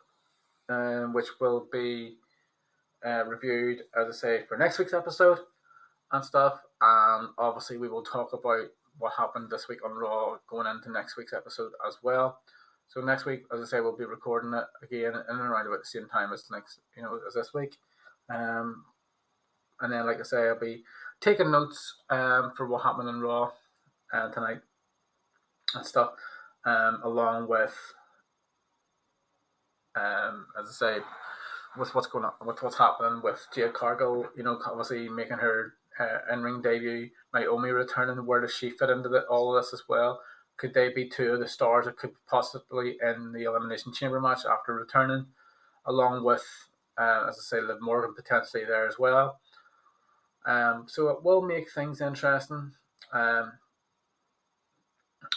um, 0.69 1.13
which 1.13 1.29
will 1.41 1.67
be 1.73 2.17
uh, 3.05 3.25
reviewed, 3.25 3.81
as 3.97 4.09
I 4.09 4.13
say, 4.13 4.45
for 4.49 4.57
next 4.57 4.79
week's 4.79 4.95
episode 4.95 5.39
and 6.13 6.25
stuff. 6.25 6.55
And 6.81 7.29
obviously, 7.39 7.77
we 7.77 7.89
will 7.89 8.03
talk 8.03 8.33
about 8.33 8.67
what 8.99 9.13
happened 9.17 9.51
this 9.51 9.69
week 9.69 9.85
on 9.85 9.93
Raw 9.93 10.37
going 10.49 10.67
into 10.67 10.91
next 10.91 11.17
week's 11.17 11.33
episode 11.33 11.73
as 11.87 11.99
well. 12.03 12.39
So 12.89 13.01
next 13.01 13.25
week, 13.25 13.45
as 13.53 13.61
I 13.61 13.65
say, 13.65 13.81
we'll 13.81 13.97
be 13.97 14.05
recording 14.05 14.53
it 14.55 14.65
again 14.83 15.15
in 15.15 15.37
and 15.37 15.41
around 15.41 15.67
about 15.67 15.81
the 15.81 15.87
same 15.87 16.09
time 16.09 16.33
as 16.33 16.45
next, 16.51 16.81
you 16.97 17.03
know, 17.03 17.19
as 17.27 17.35
this 17.35 17.53
week. 17.55 17.77
Um, 18.29 18.85
and 19.81 19.93
then, 19.93 20.07
like 20.07 20.21
I 20.21 20.23
say, 20.23 20.49
I'll 20.49 20.59
be 20.59 20.85
taking 21.21 21.51
notes 21.51 21.97
um, 22.11 22.53
for 22.57 22.67
what 22.67 22.83
happened 22.83 23.09
in 23.09 23.21
Raw 23.21 23.51
uh, 24.13 24.29
tonight 24.31 24.61
and 25.75 25.85
stuff, 25.85 26.11
um, 26.65 27.01
along 27.03 27.49
with, 27.49 27.75
um, 29.97 30.47
as 30.61 30.69
I 30.69 30.73
say, 30.73 31.05
with 31.77 31.95
what's 31.95 32.07
going 32.07 32.25
on, 32.25 32.33
with 32.47 32.63
what's 32.63 32.79
happening 32.79 33.21
with 33.23 33.47
Jade 33.55 33.75
Cargill. 33.75 34.27
You 34.37 34.45
know, 34.45 34.59
obviously 34.67 35.09
making 35.09 35.39
her 35.39 35.75
uh, 35.99 36.33
in 36.33 36.43
ring 36.43 36.63
debut, 36.63 37.11
Naomi 37.33 37.71
returning. 37.71 38.27
Where 38.27 38.41
does 38.41 38.55
she 38.55 38.71
fit 38.71 38.91
into 38.91 39.09
the, 39.09 39.23
all 39.23 39.57
of 39.57 39.63
this 39.63 39.73
as 39.73 39.83
well? 39.89 40.21
Could 40.57 40.75
they 40.75 40.93
be 40.93 41.09
two 41.09 41.33
of 41.33 41.41
the 41.41 41.49
stars 41.49 41.87
that 41.87 41.97
could 41.97 42.13
possibly 42.29 42.97
in 43.03 43.33
the 43.33 43.45
Elimination 43.45 43.93
Chamber 43.93 44.21
match 44.21 44.43
after 44.49 44.73
returning, 44.73 45.27
along 45.85 46.25
with, 46.25 46.45
uh, 46.97 47.27
as 47.29 47.39
I 47.39 47.43
say, 47.43 47.61
Liv 47.61 47.79
Morgan 47.81 48.15
potentially 48.15 48.65
there 48.65 48.87
as 48.87 48.99
well. 48.99 49.41
Um, 50.47 50.85
so 50.87 51.09
it 51.09 51.25
will 51.25 51.43
make 51.43 51.73
things 51.73 52.01
interesting. 52.01 52.73
Um, 53.13 53.53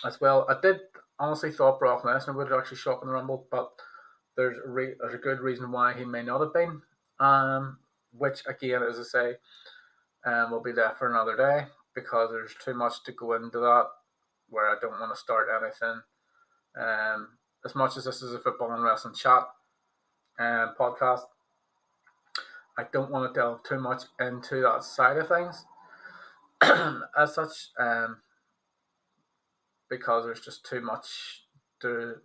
as 0.06 0.22
well, 0.22 0.46
I 0.50 0.60
did 0.62 0.82
honestly 1.20 1.52
thought 1.52 1.80
Brock 1.80 2.04
Lesnar 2.04 2.36
would 2.36 2.54
actually 2.54 2.78
show 2.78 2.94
up 2.94 3.02
in 3.02 3.08
the 3.08 3.14
Rumble, 3.14 3.48
but 3.50 3.72
there's 4.38 4.58
a 4.64 4.70
re- 4.70 4.94
there's 5.00 5.16
a 5.16 5.18
good 5.18 5.42
reason 5.42 5.72
why 5.72 5.94
he 5.94 6.06
may 6.06 6.24
not 6.24 6.42
have 6.42 6.54
been. 6.54 6.82
Um, 7.20 7.80
which 8.12 8.44
again, 8.48 8.84
as 8.84 9.00
I 9.00 9.04
say, 9.04 9.34
um, 10.26 10.52
will 10.52 10.62
be 10.62 10.72
there 10.72 10.94
for 10.98 11.10
another 11.10 11.36
day 11.36 11.68
because 11.96 12.30
there's 12.32 12.56
too 12.64 12.76
much 12.76 13.04
to 13.04 13.12
go 13.12 13.34
into 13.34 13.60
that 13.60 13.86
where 14.50 14.70
I 14.70 14.76
don't 14.80 15.00
want 15.00 15.14
to 15.14 15.20
start 15.20 15.48
anything. 15.52 16.02
Um, 16.80 17.30
as 17.66 17.76
much 17.76 17.98
as 17.98 18.06
this 18.06 18.22
is 18.22 18.34
a 18.34 18.40
football 18.40 18.72
and 18.72 18.84
wrestling 18.84 19.16
chat 19.16 19.44
um, 20.40 20.76
podcast, 20.80 21.22
I 22.78 22.84
don't 22.94 23.12
want 23.12 23.34
to 23.34 23.40
delve 23.40 23.64
too 23.64 23.80
much 23.80 24.04
into 24.20 24.62
that 24.62 24.84
side 24.84 25.18
of 25.18 25.28
things 25.28 25.66
as 27.18 27.34
such, 27.34 27.70
um, 27.80 28.18
because 29.90 30.26
there's 30.26 30.42
just 30.42 30.66
too 30.66 30.82
much 30.82 31.44
to 31.82 32.16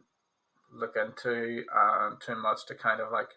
look 0.72 0.96
into 0.96 1.64
and 1.74 2.20
too 2.20 2.36
much 2.36 2.66
to 2.66 2.74
kind 2.74 3.00
of 3.00 3.12
like 3.12 3.28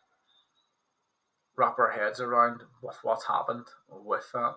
wrap 1.57 1.79
our 1.79 1.91
heads 1.91 2.19
around 2.19 2.63
with 2.81 2.97
what's 3.03 3.27
happened 3.27 3.65
with 3.89 4.25
that. 4.33 4.55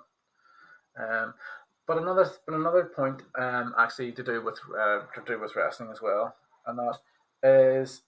Um, 0.99 1.35
but 1.87 1.99
another 1.99 2.31
but 2.47 2.55
another 2.55 2.91
point 2.95 3.23
um, 3.39 3.75
actually 3.79 4.13
to 4.13 4.23
do 4.23 4.43
with 4.45 4.59
uh, 4.79 5.01
to 5.15 5.23
do 5.27 5.41
with 5.41 5.57
wrestling 5.57 5.91
as 5.91 6.03
well, 6.03 6.35
and 6.67 6.79
that 6.79 6.99
is 7.43 8.03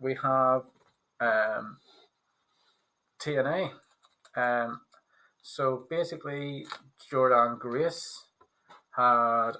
we 0.00 0.16
have 0.22 0.62
um, 1.20 1.78
TNA. 3.20 3.70
Um, 4.36 4.80
so 5.42 5.86
basically, 5.88 6.66
Jordynne 7.10 7.58
Grace 7.58 8.26
had 8.96 9.52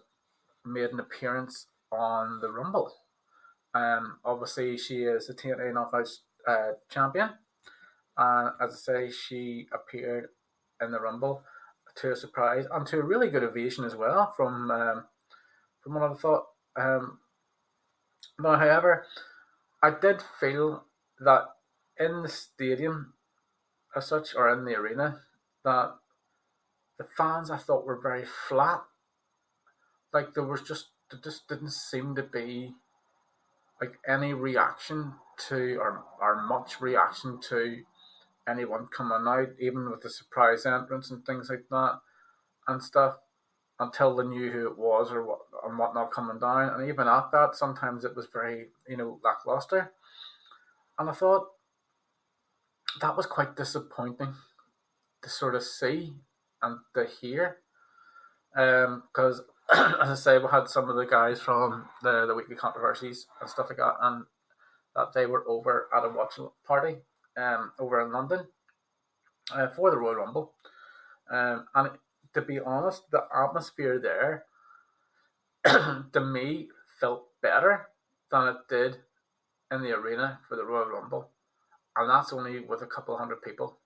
made 0.65 0.91
an 0.91 1.01
appearance 1.01 1.67
on 1.93 2.41
the 2.41 2.51
Rumble. 2.51 2.93
Um, 3.75 4.19
obviously, 4.25 4.77
she 4.79 5.03
is 5.03 5.27
the 5.27 5.35
TNA 5.35 5.73
Knockouts 5.73 6.19
uh, 6.47 6.73
champion, 6.89 7.31
and 8.17 8.51
as 8.61 8.73
I 8.73 8.77
say, 8.77 9.11
she 9.11 9.67
appeared 9.73 10.29
in 10.81 10.93
the 10.93 11.01
Rumble 11.01 11.43
to 11.97 12.13
a 12.13 12.17
surprise 12.17 12.67
and 12.73 12.87
to 12.87 12.99
a 12.99 13.03
really 13.03 13.29
good 13.29 13.45
ovation 13.45 13.85
as 13.85 13.95
well 13.95 14.33
from 14.37 14.71
um, 14.71 15.05
from 15.81 15.95
what 15.95 16.11
I 16.11 16.15
thought. 16.15 16.47
Um, 16.77 17.19
but 18.39 18.59
however, 18.59 19.07
I 19.83 19.91
did 19.91 20.23
feel 20.41 20.85
that 21.21 21.45
in 21.99 22.23
the 22.23 22.29
stadium, 22.29 23.15
as 23.95 24.07
such, 24.07 24.35
or 24.35 24.53
in 24.53 24.65
the 24.65 24.75
arena, 24.75 25.21
that 25.65 25.95
the 26.99 27.05
fans 27.17 27.51
I 27.51 27.59
thought 27.59 27.87
were 27.87 28.01
very 28.01 28.25
flat. 28.25 28.83
Like 30.13 30.35
there 30.35 30.45
was 30.45 30.63
just 30.63 30.89
there 31.11 31.21
just 31.23 31.49
didn't 31.49 31.73
seem 31.73 32.15
to 32.17 32.23
be 32.23 32.75
like 33.81 33.99
any 34.07 34.33
reaction 34.33 35.15
to 35.49 35.77
or 35.81 36.05
or 36.21 36.43
much 36.43 36.81
reaction 36.81 37.41
to 37.49 37.83
anyone 38.49 38.87
coming 38.87 39.27
out, 39.27 39.49
even 39.59 39.91
with 39.91 40.03
the 40.03 40.11
surprise 40.11 40.67
entrance 40.67 41.11
and 41.11 41.25
things 41.25 41.49
like 41.51 41.65
that 41.71 41.99
and 42.69 42.83
stuff, 42.83 43.17
until 43.81 44.15
they 44.17 44.25
knew 44.25 44.51
who 44.51 44.67
it 44.67 44.79
was 44.79 45.11
or 45.11 45.25
what 45.25 45.41
and 45.67 45.79
whatnot 45.79 46.13
coming 46.13 46.39
down. 46.39 46.69
And 46.69 46.89
even 46.89 47.09
at 47.09 47.31
that, 47.33 47.55
sometimes 47.55 48.05
it 48.05 48.15
was 48.15 48.29
very, 48.33 48.67
you 48.89 48.97
know, 48.97 49.19
lackluster. 49.25 49.93
And 50.99 51.09
I 51.11 51.13
thought 51.13 51.49
that 53.01 53.17
was 53.17 53.27
quite 53.27 53.57
disappointing 53.57 54.35
to 55.23 55.29
sort 55.29 55.55
of 55.55 55.63
see 55.63 56.15
and 56.63 56.79
to 56.95 57.07
hear. 57.07 57.59
Um, 58.57 59.05
Because, 59.09 59.43
as 59.75 60.11
I 60.11 60.15
say, 60.15 60.39
we 60.39 60.47
had 60.51 60.69
some 60.69 60.89
of 60.89 60.97
the 60.97 61.07
guys 61.07 61.41
from 61.41 61.89
the, 62.03 62.27
the 62.27 62.35
weekly 62.35 62.55
controversies 62.55 63.27
and 63.41 63.51
stuff 63.51 63.67
like 63.69 63.79
that, 63.79 63.97
and 64.01 64.25
that 64.95 65.13
they 65.15 65.27
were 65.27 65.47
over 65.49 65.89
at 65.95 66.05
a 66.05 66.09
watch 66.09 66.35
party 66.67 66.97
um, 67.37 67.73
over 67.79 68.01
in 68.01 68.13
London 68.13 68.47
uh, 69.53 69.69
for 69.69 69.91
the 69.91 69.97
Royal 69.97 70.17
Rumble. 70.17 70.53
Um, 71.31 71.67
and 71.75 71.91
to 72.35 72.43
be 72.43 72.61
honest, 72.61 73.03
the 73.11 73.25
atmosphere 73.35 73.99
there 73.99 74.45
to 76.13 76.21
me 76.21 76.69
felt 77.01 77.27
better 77.43 77.89
than 78.31 78.49
it 78.49 78.57
did 78.69 78.99
in 79.73 79.83
the 79.83 79.93
arena 79.93 80.39
for 80.49 80.57
the 80.57 80.65
Royal 80.65 80.89
Rumble. 80.89 81.31
And 81.97 82.09
that's 82.11 82.33
only 82.33 82.61
with 82.61 82.83
a 82.83 82.87
couple 82.87 83.17
hundred 83.17 83.43
people, 83.43 83.79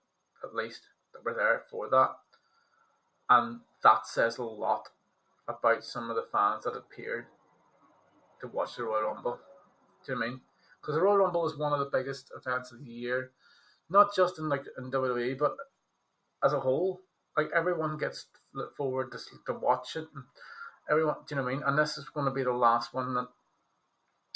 at 0.44 0.54
least, 0.54 0.82
that 1.12 1.24
were 1.24 1.34
there 1.34 1.62
for 1.70 1.88
that. 1.90 2.10
And 3.30 3.60
that 3.82 4.06
says 4.06 4.38
a 4.38 4.42
lot 4.42 4.88
about 5.48 5.84
some 5.84 6.10
of 6.10 6.16
the 6.16 6.26
fans 6.30 6.64
that 6.64 6.76
appeared 6.76 7.26
to 8.40 8.48
watch 8.48 8.76
the 8.76 8.84
Royal 8.84 9.14
Rumble. 9.14 9.38
Do 10.04 10.12
you 10.12 10.18
know 10.18 10.26
I 10.26 10.28
mean? 10.28 10.40
Because 10.80 10.94
the 10.94 11.02
Royal 11.02 11.18
Rumble 11.18 11.46
is 11.46 11.58
one 11.58 11.72
of 11.72 11.80
the 11.80 11.90
biggest 11.92 12.30
events 12.36 12.70
of 12.70 12.84
the 12.84 12.90
year 12.90 13.32
not 13.90 14.14
just 14.14 14.38
in 14.38 14.48
like 14.48 14.64
in 14.76 14.90
WWE, 14.90 15.38
but 15.38 15.56
as 16.44 16.52
a 16.52 16.60
whole. 16.60 17.00
Like 17.36 17.50
everyone 17.54 17.98
gets 17.98 18.26
forward 18.76 19.12
to 19.12 19.18
to 19.46 19.58
watch 19.58 19.96
it. 19.96 20.08
Everyone, 20.90 21.16
do 21.26 21.34
you 21.34 21.36
know 21.36 21.44
what 21.44 21.52
I 21.52 21.54
mean? 21.54 21.62
And 21.66 21.78
this 21.78 21.98
is 21.98 22.08
going 22.08 22.26
to 22.26 22.32
be 22.32 22.42
the 22.42 22.52
last 22.52 22.94
one 22.94 23.14
that 23.14 23.28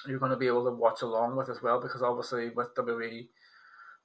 you're 0.07 0.19
going 0.19 0.31
to 0.31 0.37
be 0.37 0.47
able 0.47 0.65
to 0.65 0.71
watch 0.71 1.03
along 1.03 1.37
with 1.37 1.49
as 1.49 1.63
well, 1.63 1.81
because 1.81 2.03
obviously 2.03 2.51
with 2.51 2.75
WWE 2.75 3.29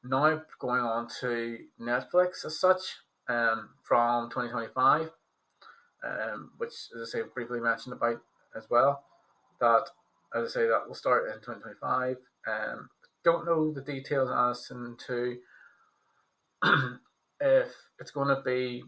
now 0.03 0.41
going 0.59 0.81
on 0.81 1.07
to 1.19 1.57
Netflix 1.81 2.45
as 2.45 2.59
such, 2.59 2.97
um, 3.27 3.69
from 3.83 4.29
2025, 4.29 5.09
um, 6.03 6.51
which 6.57 6.73
as 6.95 7.01
I 7.01 7.05
say 7.05 7.23
briefly 7.33 7.59
mentioned 7.59 7.93
about 7.93 8.21
as 8.55 8.67
well, 8.69 9.03
that 9.59 9.89
as 10.35 10.49
I 10.49 10.61
say 10.61 10.67
that 10.67 10.87
will 10.87 10.95
start 10.95 11.27
in 11.27 11.39
2025. 11.39 12.17
Um, 12.47 12.89
don't 13.23 13.45
know 13.45 13.73
the 13.73 13.81
details 13.81 14.29
as 14.31 14.67
to 14.67 15.37
if 17.41 17.67
it's 17.99 18.11
going 18.11 18.35
to 18.35 18.41
be 18.41 18.83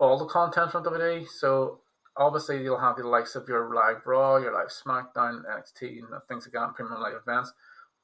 all 0.00 0.18
the 0.18 0.26
content 0.26 0.72
from 0.72 0.84
WWE. 0.84 1.26
So 1.28 1.80
obviously 2.16 2.62
you'll 2.62 2.80
have 2.80 2.96
the 2.96 3.06
likes 3.06 3.34
of 3.34 3.48
your 3.48 3.74
live 3.74 4.06
Raw, 4.06 4.36
your 4.36 4.54
live 4.54 4.68
SmackDown, 4.68 5.42
NXT, 5.44 5.98
and 5.98 6.06
things 6.28 6.46
like 6.46 6.52
that, 6.52 6.74
premium 6.74 7.00
live 7.00 7.14
events. 7.26 7.52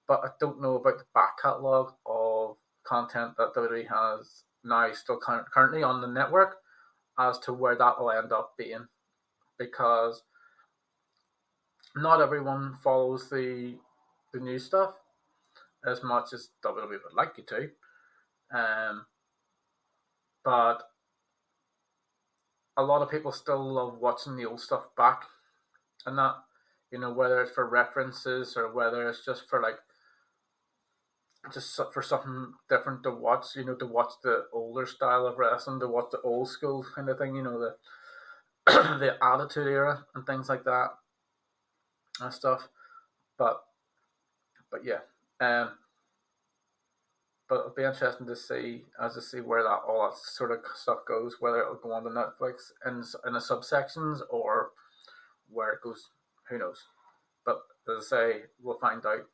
But 0.06 0.20
I 0.24 0.28
don't 0.40 0.60
know 0.60 0.76
about 0.76 0.98
the 0.98 1.04
back 1.14 1.40
catalogue 1.40 1.94
of 2.06 2.56
content 2.86 3.36
that 3.38 3.54
WWE 3.54 3.88
has 3.88 4.44
now 4.62 4.92
still 4.92 5.18
currently 5.18 5.82
on 5.82 6.00
the 6.00 6.06
network 6.06 6.56
as 7.18 7.38
to 7.40 7.52
where 7.52 7.76
that 7.76 7.98
will 7.98 8.10
end 8.10 8.32
up 8.32 8.54
being, 8.56 8.86
because 9.58 10.22
not 11.96 12.20
everyone 12.20 12.76
follows 12.82 13.30
the 13.30 13.76
the 14.32 14.40
new 14.40 14.58
stuff 14.58 14.94
as 15.86 16.02
much 16.02 16.32
as 16.32 16.48
WWE 16.64 16.88
would 16.88 17.14
like 17.16 17.34
you 17.36 17.44
to. 17.44 17.70
Um, 18.56 19.06
but 20.44 20.82
a 22.76 22.82
lot 22.82 23.02
of 23.02 23.10
people 23.10 23.32
still 23.32 23.62
love 23.62 23.98
watching 23.98 24.36
the 24.36 24.46
old 24.46 24.60
stuff 24.60 24.84
back, 24.96 25.22
and 26.06 26.18
that 26.18 26.34
you 26.90 26.98
know 26.98 27.12
whether 27.12 27.40
it's 27.42 27.52
for 27.52 27.68
references 27.68 28.56
or 28.56 28.72
whether 28.72 29.08
it's 29.08 29.24
just 29.24 29.48
for 29.48 29.60
like 29.60 29.78
just 31.52 31.80
for 31.92 32.02
something 32.02 32.54
different 32.68 33.02
to 33.02 33.10
watch. 33.10 33.56
You 33.56 33.64
know, 33.64 33.74
to 33.76 33.86
watch 33.86 34.12
the 34.22 34.46
older 34.52 34.86
style 34.86 35.26
of 35.26 35.38
wrestling, 35.38 35.80
to 35.80 35.88
watch 35.88 36.10
the 36.12 36.20
old 36.20 36.48
school 36.48 36.84
kind 36.94 37.08
of 37.08 37.18
thing. 37.18 37.34
You 37.36 37.42
know, 37.42 37.58
the 37.58 37.76
the 38.98 39.16
Attitude 39.22 39.68
Era 39.68 40.06
and 40.14 40.26
things 40.26 40.48
like 40.48 40.64
that 40.64 40.88
and 42.20 42.32
stuff. 42.32 42.68
But 43.38 43.62
but 44.70 44.84
yeah, 44.84 45.00
um, 45.40 45.70
but 47.48 47.60
it'll 47.60 47.70
be 47.70 47.84
interesting 47.84 48.26
to 48.26 48.36
see 48.36 48.84
as 49.00 49.14
to 49.14 49.22
see 49.22 49.40
where 49.40 49.62
that 49.62 49.80
all 49.86 50.08
that 50.08 50.16
sort 50.18 50.50
of 50.50 50.58
stuff 50.74 50.98
goes, 51.06 51.36
whether 51.40 51.60
it'll 51.60 51.74
go 51.74 51.92
on 51.92 52.04
to 52.04 52.10
Netflix 52.10 52.72
in 52.86 53.04
in 53.26 53.34
the 53.34 53.40
subsections 53.40 54.20
or 54.30 54.70
where 55.50 55.72
it 55.72 55.82
goes. 55.82 56.10
Who 56.48 56.58
knows? 56.58 56.84
But 57.44 57.60
as 57.88 58.06
I 58.06 58.16
say, 58.16 58.32
we'll 58.62 58.78
find 58.78 59.04
out 59.04 59.26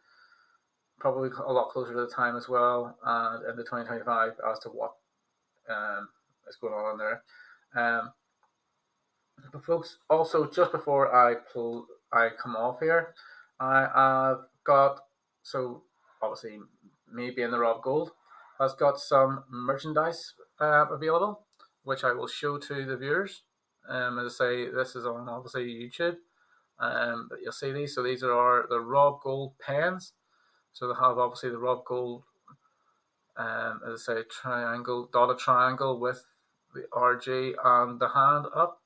probably 1.01 1.31
a 1.45 1.53
lot 1.53 1.71
closer 1.71 1.93
to 1.93 2.01
the 2.01 2.07
time 2.07 2.37
as 2.37 2.49
well, 2.49 2.97
and 3.05 3.51
in 3.51 3.57
the 3.57 3.65
twenty 3.65 3.87
twenty 3.87 4.05
five 4.05 4.33
as 4.49 4.59
to 4.61 4.69
what 4.69 4.93
um, 5.69 6.09
is 6.49 6.57
going 6.57 6.75
on 6.75 6.99
there. 6.99 7.23
Um, 7.75 8.13
but 9.53 9.65
folks, 9.65 9.99
also 10.09 10.49
just 10.49 10.73
before 10.73 11.15
I 11.15 11.35
pull, 11.53 11.87
I 12.13 12.29
come 12.41 12.55
off 12.55 12.81
here, 12.81 13.15
I 13.59 13.89
have 13.95 14.39
got 14.65 15.01
so 15.43 15.83
obviously 16.23 16.61
me 17.13 17.31
being 17.31 17.51
the 17.51 17.59
Rob 17.59 17.83
Gould 17.83 18.13
has 18.61 18.75
got 18.75 19.01
some 19.01 19.45
merchandise 19.51 20.35
uh, 20.61 20.87
available, 20.91 21.47
which 21.83 22.05
I 22.05 22.13
will 22.13 22.29
show 22.29 22.59
to 22.59 22.85
the 22.85 22.97
viewers. 22.97 23.43
Um, 23.89 24.19
as 24.19 24.35
I 24.35 24.45
say, 24.45 24.71
this 24.71 24.95
is 24.95 25.07
on 25.07 25.29
obviously 25.29 25.65
YouTube. 25.65 26.17
Um, 26.79 27.27
but 27.29 27.41
you'll 27.43 27.53
see 27.53 27.73
these. 27.73 27.95
So 27.95 28.03
these 28.03 28.23
are 28.23 28.33
our, 28.33 28.67
the 28.69 28.81
Rob 28.81 29.21
Gould 29.23 29.59
pens. 29.59 30.13
So 30.73 30.89
they 30.89 30.95
have 30.95 31.19
obviously 31.19 31.51
the 31.51 31.59
Rob 31.59 31.85
Gould, 31.85 32.23
um, 33.37 33.81
as 33.87 34.09
I 34.09 34.15
say, 34.15 34.23
triangle, 34.31 35.09
dotted 35.13 35.39
triangle 35.39 35.99
with 35.99 36.25
the 36.75 36.85
RG 36.93 37.55
and 37.65 38.01
the 38.01 38.09
hand 38.09 38.47
up 38.55 38.81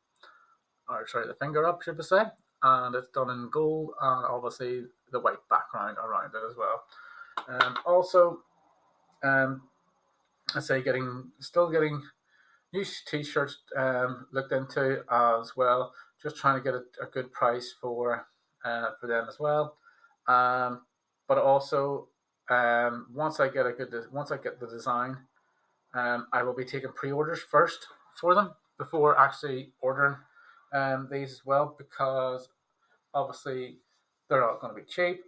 or 0.88 1.06
sorry, 1.06 1.26
the 1.26 1.34
finger 1.34 1.66
up, 1.66 1.82
should 1.82 1.96
we 1.96 2.02
say, 2.02 2.22
and 2.62 2.94
it's 2.94 3.08
done 3.08 3.30
in 3.30 3.48
gold 3.50 3.90
and 4.00 4.26
obviously 4.26 4.84
the 5.12 5.20
white 5.20 5.38
background 5.48 5.96
around 5.98 6.32
it 6.34 6.50
as 6.50 6.56
well. 6.56 6.84
Um, 7.48 7.76
also, 7.86 8.40
um, 9.22 9.62
I 10.54 10.60
say 10.60 10.82
getting 10.82 11.30
still 11.40 11.70
getting 11.70 12.02
new 12.72 12.84
t-shirts 13.06 13.58
um, 13.76 14.26
looked 14.32 14.52
into 14.52 15.04
as 15.10 15.56
well. 15.56 15.92
Just 16.22 16.36
trying 16.36 16.56
to 16.56 16.62
get 16.62 16.74
a, 16.74 16.82
a 17.02 17.06
good 17.10 17.32
price 17.32 17.74
for 17.80 18.26
uh, 18.64 18.90
for 19.00 19.06
them 19.06 19.26
as 19.28 19.38
well. 19.38 19.76
Um, 20.26 20.82
but 21.28 21.38
also 21.38 22.08
um, 22.50 23.06
once 23.14 23.40
I 23.40 23.48
get 23.48 23.66
a 23.66 23.72
good 23.72 23.92
once 24.12 24.30
I 24.30 24.36
get 24.36 24.60
the 24.60 24.66
design, 24.66 25.16
um, 25.94 26.26
I 26.32 26.42
will 26.42 26.54
be 26.54 26.64
taking 26.64 26.92
pre-orders 26.92 27.40
first 27.40 27.86
for 28.20 28.34
them 28.34 28.52
before 28.78 29.18
actually 29.18 29.72
ordering 29.80 30.16
um, 30.72 31.08
these 31.10 31.32
as 31.32 31.42
well 31.46 31.74
because 31.78 32.48
obviously 33.14 33.78
they're 34.28 34.40
not 34.40 34.60
going 34.60 34.74
to 34.74 34.80
be 34.80 34.86
cheap 34.86 35.22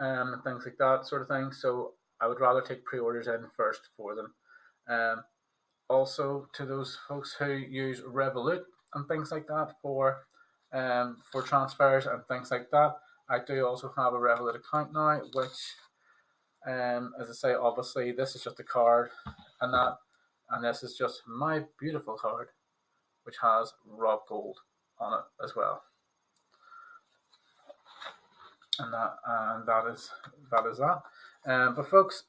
um, 0.00 0.32
and 0.32 0.44
things 0.44 0.64
like 0.64 0.78
that 0.78 1.06
sort 1.06 1.22
of 1.22 1.28
thing. 1.28 1.52
So 1.52 1.92
I 2.20 2.28
would 2.28 2.40
rather 2.40 2.60
take 2.60 2.84
pre-orders 2.84 3.26
in 3.26 3.46
first 3.56 3.80
for 3.96 4.14
them. 4.14 4.34
Um, 4.88 5.24
also 5.88 6.48
to 6.54 6.64
those 6.64 6.98
folks 7.08 7.36
who 7.38 7.52
use 7.52 8.00
Revolut 8.00 8.62
and 8.94 9.06
things 9.06 9.30
like 9.30 9.46
that 9.48 9.74
for 9.82 10.22
um, 10.72 11.18
for 11.30 11.42
transfers 11.42 12.06
and 12.06 12.24
things 12.26 12.50
like 12.50 12.70
that. 12.70 12.96
I 13.32 13.38
do 13.38 13.66
also 13.66 13.90
have 13.96 14.12
a 14.12 14.18
Revolut 14.18 14.56
account 14.56 14.92
now, 14.92 15.22
which, 15.32 15.74
um, 16.66 17.14
as 17.18 17.30
I 17.30 17.32
say, 17.32 17.54
obviously 17.54 18.12
this 18.12 18.36
is 18.36 18.44
just 18.44 18.60
a 18.60 18.62
card, 18.62 19.08
and 19.62 19.72
that, 19.72 19.96
and 20.50 20.62
this 20.62 20.82
is 20.82 20.98
just 20.98 21.22
my 21.26 21.62
beautiful 21.80 22.14
card, 22.14 22.48
which 23.24 23.36
has 23.40 23.72
Rob 23.86 24.20
Gould 24.28 24.58
on 25.00 25.18
it 25.18 25.44
as 25.44 25.56
well. 25.56 25.82
And 28.78 28.92
that 28.92 29.16
and 29.26 29.66
that 29.66 29.86
is 29.90 30.10
that 30.50 30.66
is 30.66 30.78
that. 30.78 31.02
Um, 31.46 31.74
but 31.74 31.88
folks, 31.88 32.24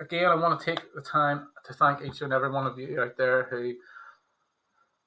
again, 0.00 0.24
I 0.24 0.34
want 0.34 0.58
to 0.58 0.66
take 0.66 0.92
the 0.94 1.00
time 1.00 1.48
to 1.64 1.72
thank 1.72 2.02
each 2.02 2.22
and 2.22 2.32
every 2.32 2.50
one 2.50 2.66
of 2.66 2.76
you 2.76 3.00
out 3.00 3.16
there 3.16 3.44
who 3.50 3.74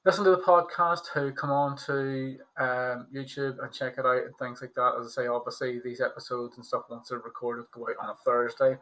listen 0.05 0.23
to 0.25 0.31
the 0.31 0.37
podcast, 0.37 1.07
who 1.13 1.31
come 1.31 1.51
on 1.51 1.77
to 1.77 2.37
um, 2.57 3.07
YouTube 3.13 3.63
and 3.63 3.71
check 3.71 3.97
it 3.97 4.05
out 4.05 4.23
and 4.23 4.37
things 4.37 4.61
like 4.61 4.73
that. 4.75 4.95
As 4.99 5.07
I 5.07 5.23
say, 5.23 5.27
obviously 5.27 5.79
these 5.79 6.01
episodes 6.01 6.57
and 6.57 6.65
stuff 6.65 6.83
once 6.89 7.09
they're 7.09 7.19
recorded 7.19 7.65
go 7.71 7.87
out 7.87 7.95
on 8.03 8.09
a 8.09 8.15
Thursday, 8.25 8.77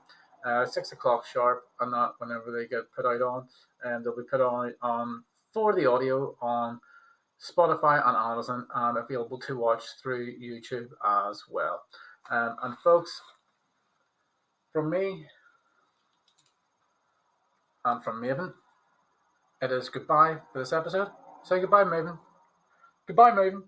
uh, 0.46 0.66
six 0.66 0.92
o'clock 0.92 1.26
sharp, 1.26 1.64
and 1.80 1.94
that 1.94 2.14
whenever 2.18 2.52
they 2.52 2.68
get 2.68 2.92
put 2.96 3.06
out 3.06 3.22
on, 3.22 3.48
and 3.84 4.04
they'll 4.04 4.16
be 4.16 4.24
put 4.24 4.42
on 4.42 4.74
on 4.82 5.24
for 5.54 5.76
the 5.76 5.90
audio 5.90 6.36
on 6.42 6.80
Spotify 7.40 8.06
and 8.08 8.18
Amazon, 8.18 8.68
and 8.74 8.98
available 8.98 9.40
to 9.40 9.58
watch 9.58 9.84
through 10.02 10.40
YouTube 10.40 10.90
as 11.06 11.44
well. 11.50 11.84
Um, 12.30 12.56
and 12.64 12.78
folks, 12.84 13.22
from 14.74 14.90
me 14.90 15.26
and 17.86 18.04
from 18.04 18.22
Maven, 18.22 18.54
it 19.62 19.72
is 19.72 19.90
goodbye 19.90 20.38
for 20.52 20.60
this 20.60 20.74
episode. 20.74 21.10
Say 21.44 21.60
goodbye, 21.60 21.84
Maven. 21.84 22.18
Goodbye, 23.08 23.32
Maven. 23.32 23.64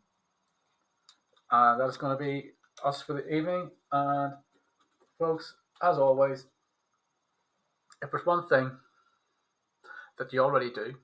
And 1.51 1.79
that 1.79 1.87
is 1.87 1.97
going 1.97 2.17
to 2.17 2.23
be 2.23 2.51
us 2.83 3.01
for 3.01 3.13
the 3.13 3.27
evening. 3.33 3.69
And 3.91 4.33
folks, 5.19 5.55
as 5.81 5.97
always, 5.97 6.45
if 8.01 8.11
there's 8.11 8.25
one 8.25 8.47
thing 8.47 8.71
that 10.17 10.33
you 10.33 10.39
already 10.39 10.71
do, 10.71 10.95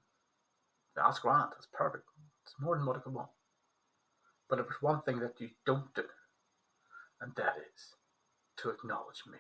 that's 0.96 1.20
grand. 1.20 1.50
That's 1.52 1.68
perfect. 1.72 2.04
It's 2.46 2.56
more 2.60 2.76
than 2.76 2.86
what 2.86 2.98
I 2.98 3.00
could 3.00 3.14
want. 3.14 3.30
But 4.50 4.60
if 4.60 4.66
there's 4.66 4.82
one 4.82 5.02
thing 5.04 5.20
that 5.20 5.40
you 5.40 5.50
don't 5.66 5.94
do, 5.94 6.04
and 7.22 7.34
that 7.36 7.56
is 7.58 7.96
to 8.58 8.70
acknowledge 8.70 9.24
me. 9.32 9.38